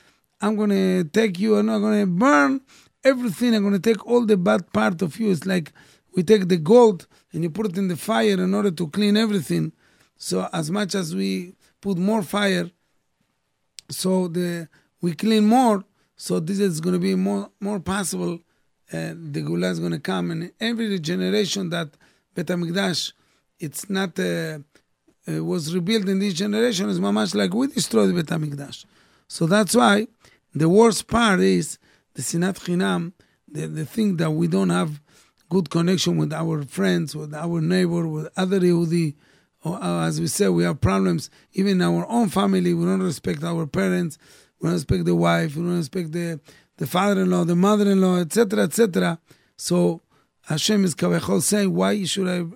I'm 0.40 0.56
gonna 0.56 1.04
take 1.12 1.38
you, 1.38 1.56
I'm 1.56 1.66
gonna 1.66 2.06
burn 2.06 2.60
everything, 3.04 3.54
I'm 3.54 3.64
gonna 3.64 3.78
take 3.78 4.06
all 4.06 4.24
the 4.24 4.36
bad 4.36 4.72
part 4.72 5.02
of 5.02 5.18
you. 5.18 5.30
It's 5.30 5.46
like 5.46 5.72
we 6.14 6.22
take 6.22 6.48
the 6.48 6.56
gold 6.56 7.06
and 7.32 7.42
you 7.42 7.50
put 7.50 7.66
it 7.66 7.76
in 7.78 7.88
the 7.88 7.96
fire 7.96 8.38
in 8.46 8.54
order 8.54 8.70
to 8.70 8.88
clean 8.88 9.16
everything. 9.16 9.72
So 10.16 10.48
as 10.52 10.70
much 10.70 10.94
as 10.94 11.14
we 11.14 11.54
put 11.80 11.96
more 11.98 12.22
fire, 12.22 12.70
so 13.90 14.28
the 14.28 14.68
we 15.00 15.14
clean 15.14 15.44
more, 15.46 15.84
so 16.16 16.40
this 16.40 16.58
is 16.58 16.80
gonna 16.80 16.98
be 16.98 17.14
more 17.14 17.50
more 17.60 17.80
possible. 17.80 18.34
Uh, 18.92 19.12
the 19.34 19.42
Geula 19.46 19.70
is 19.70 19.80
gonna 19.80 20.00
come, 20.00 20.30
and 20.30 20.50
every 20.60 20.98
generation 20.98 21.68
that 21.70 21.88
Bet 22.34 22.46
Hamikdash, 22.46 23.12
it's 23.60 23.90
not. 23.90 24.18
Uh, 24.18 24.58
uh, 25.28 25.44
was 25.44 25.74
rebuilt 25.74 26.08
in 26.08 26.18
this 26.18 26.34
generation 26.34 26.88
is 26.88 27.00
mamash 27.00 27.34
like 27.34 27.52
we 27.52 27.66
destroyed 27.66 28.08
the 28.08 28.14
Bet 28.14 28.26
Hamikdash. 28.26 28.84
So 29.26 29.46
that's 29.46 29.74
why 29.74 30.06
the 30.54 30.68
worst 30.68 31.06
part 31.06 31.40
is 31.40 31.78
the 32.14 32.22
sinat 32.22 32.58
chinam, 32.58 33.12
the, 33.46 33.66
the 33.66 33.84
thing 33.84 34.16
that 34.16 34.30
we 34.30 34.48
don't 34.48 34.70
have 34.70 35.00
good 35.48 35.70
connection 35.70 36.16
with 36.16 36.32
our 36.32 36.62
friends, 36.62 37.14
with 37.14 37.34
our 37.34 37.60
neighbor, 37.60 38.06
with 38.06 38.28
other 38.36 38.60
Yehudi. 38.60 39.14
Or, 39.64 39.82
uh, 39.82 40.06
as 40.06 40.20
we 40.20 40.28
say, 40.28 40.48
we 40.48 40.64
have 40.64 40.80
problems 40.80 41.30
even 41.52 41.72
in 41.72 41.82
our 41.82 42.06
own 42.08 42.28
family. 42.28 42.74
We 42.74 42.84
don't 42.84 43.02
respect 43.02 43.42
our 43.42 43.66
parents. 43.66 44.18
We 44.60 44.68
don't 44.68 44.74
respect 44.74 45.04
the 45.04 45.14
wife. 45.14 45.56
We 45.56 45.62
don't 45.62 45.78
respect 45.78 46.12
the, 46.12 46.40
the 46.76 46.86
father-in-law, 46.86 47.44
the 47.44 47.56
mother-in-law, 47.56 48.20
etc., 48.20 48.64
etc. 48.64 49.18
So 49.56 50.00
Hashem 50.42 50.84
is 50.84 50.94
kavachol 50.94 51.42
saying, 51.42 51.74
why 51.74 52.04
should 52.04 52.28
I 52.28 52.46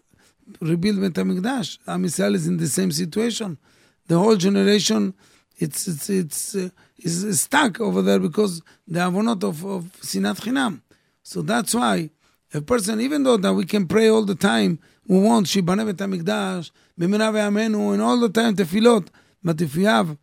rebuild 0.60 1.00
Bet 1.00 1.12
HaMikdash? 1.12 1.78
Am 1.86 2.04
Yisrael 2.04 2.34
is 2.34 2.46
in 2.46 2.56
the 2.56 2.66
same 2.66 2.90
situation. 2.92 3.58
The 4.06 4.18
whole 4.18 4.36
generation, 4.36 5.14
it's 5.58 5.86
it's 5.88 6.10
it's 6.10 6.54
uh, 6.54 6.68
is 6.98 7.40
stuck 7.40 7.80
over 7.80 8.02
there 8.02 8.18
because 8.18 8.62
the 8.86 9.00
avonot 9.00 9.42
of, 9.44 9.64
of 9.64 9.84
sinat 10.00 10.40
chinam. 10.40 10.80
So 11.22 11.42
that's 11.42 11.74
why 11.74 12.10
a 12.54 12.60
person, 12.60 13.00
even 13.00 13.22
though 13.22 13.36
that 13.36 13.52
we 13.54 13.64
can 13.64 13.86
pray 13.86 14.08
all 14.08 14.24
the 14.24 14.34
time, 14.34 14.78
we 15.06 15.18
want 15.20 15.46
shibane 15.46 15.86
Bet 15.86 15.96
HaMikdash, 15.96 16.70
b'mina 16.98 17.32
ve'amenu, 17.32 17.92
and 17.94 18.02
all 18.02 18.18
the 18.18 18.28
time 18.28 18.56
tefillot. 18.56 19.08
But 19.42 19.60
if 19.60 19.76
we 19.76 19.84
have 19.84 20.16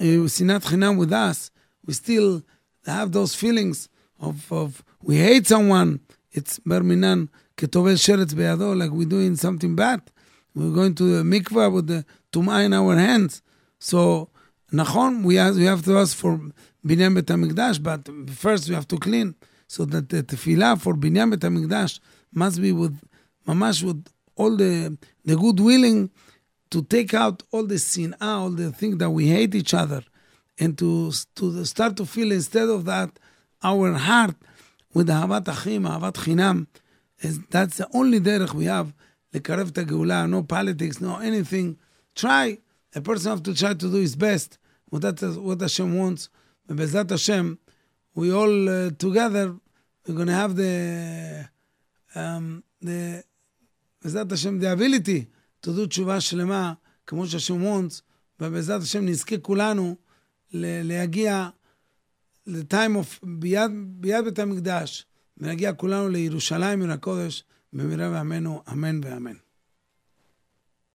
sinat 0.00 0.64
chinam 0.64 0.98
with 0.98 1.12
us, 1.12 1.50
we 1.84 1.94
still 1.94 2.42
have 2.86 3.12
those 3.12 3.34
feelings 3.34 3.88
of, 4.20 4.50
of 4.52 4.82
we 5.02 5.16
hate 5.16 5.46
someone. 5.46 6.00
It's 6.32 6.58
berminan 6.60 7.28
ketovel 7.56 7.96
sheretz 7.96 8.34
beyado, 8.34 8.76
like 8.78 8.90
we're 8.90 9.08
doing 9.08 9.36
something 9.36 9.76
bad. 9.76 10.00
We're 10.54 10.74
going 10.74 10.94
to 10.96 11.04
the 11.18 11.22
mikvah 11.22 11.72
with 11.72 11.86
the 11.86 12.04
tumah 12.32 12.64
in 12.64 12.72
our 12.72 12.96
hands. 12.96 13.42
So, 13.78 14.30
nachon, 14.72 15.22
we 15.24 15.36
have, 15.36 15.56
we 15.56 15.64
have 15.64 15.84
to 15.84 15.98
ask 15.98 16.16
for 16.16 16.40
binyan 16.86 17.14
bet 17.14 17.26
hamikdash, 17.26 17.82
but 17.82 18.08
first 18.30 18.68
we 18.68 18.74
have 18.74 18.88
to 18.88 18.96
clean. 18.98 19.34
So 19.66 19.84
that 19.86 20.08
the 20.08 20.22
tefillah 20.22 20.80
for 20.80 20.94
binyan 20.94 21.30
bet 21.30 21.40
hamikdash 21.40 22.00
must 22.32 22.60
be 22.60 22.72
with 22.72 22.98
mamash 23.46 23.82
with 23.82 24.06
all 24.36 24.56
the 24.56 24.96
the 25.24 25.36
good 25.36 25.60
willing 25.60 26.10
to 26.72 26.82
take 26.82 27.12
out 27.12 27.42
all 27.52 27.66
the 27.66 27.78
sin, 27.78 28.16
all 28.20 28.48
the 28.48 28.72
things 28.72 28.96
that 28.96 29.10
we 29.10 29.28
hate 29.28 29.54
each 29.54 29.74
other, 29.74 30.02
and 30.58 30.76
to, 30.78 31.12
to 31.34 31.64
start 31.66 31.96
to 31.98 32.06
feel 32.06 32.32
instead 32.32 32.68
of 32.68 32.86
that, 32.86 33.10
our 33.62 33.92
heart 33.92 34.34
with 34.93 35.07
the 35.07 35.13
Havat 35.13 35.47
Achim, 35.47 35.83
Havat 35.83 36.13
Chinam, 36.13 36.67
is, 37.19 37.39
that's 37.49 37.77
the 37.77 37.87
only 37.93 38.19
derech 38.19 38.53
we 38.53 38.65
have, 38.65 38.93
לקרב 39.33 39.67
את 39.67 39.77
הגאולה, 39.77 40.25
no 40.29 40.43
politics, 40.43 41.01
no 41.01 41.17
anything. 41.17 41.77
Try, 42.15 42.57
a 42.95 43.01
person 43.01 43.31
have 43.31 43.43
to 43.43 43.53
try 43.53 43.73
to 43.73 43.91
do 43.91 43.97
his 43.97 44.15
best, 44.15 44.57
what, 44.89 45.01
that, 45.01 45.21
what 45.41 45.61
Hashem 45.61 45.97
wants. 45.97 46.29
ובעזרת 46.69 47.11
Hashem, 47.11 47.57
we 48.15 48.31
all 48.31 48.69
uh, 48.69 48.89
together, 48.91 49.55
we're 50.07 50.15
going 50.15 50.27
to 50.27 50.33
have 50.33 50.55
the, 50.55 51.49
um, 52.15 52.63
the, 52.81 53.23
בעזרת 54.03 54.31
Hashem, 54.31 54.59
the 54.59 54.71
ability 54.71 55.27
to 55.61 55.73
do 55.73 55.87
תשובה 55.87 56.21
שלמה, 56.21 56.73
כמו 57.07 57.27
שהשם 57.27 57.63
wants, 57.63 58.01
ובעזרת 58.39 58.81
השם 58.81 59.05
נזכה 59.05 59.37
כולנו 59.37 59.95
להגיע 60.51 61.49
ל-time 62.46 62.96
of, 62.96 63.18
ביד, 63.22 63.70
ביד 63.84 64.24
בית 64.24 64.38
המקדש, 64.38 65.06
ונגיע 65.38 65.72
כולנו 65.72 66.08
לירושלים 66.08 66.80
מן 66.80 66.90
הקודש, 66.90 67.44
במהרה 67.72 68.10
בימינו, 68.10 68.62
אמן 68.72 69.00
ואמן. 69.04 69.34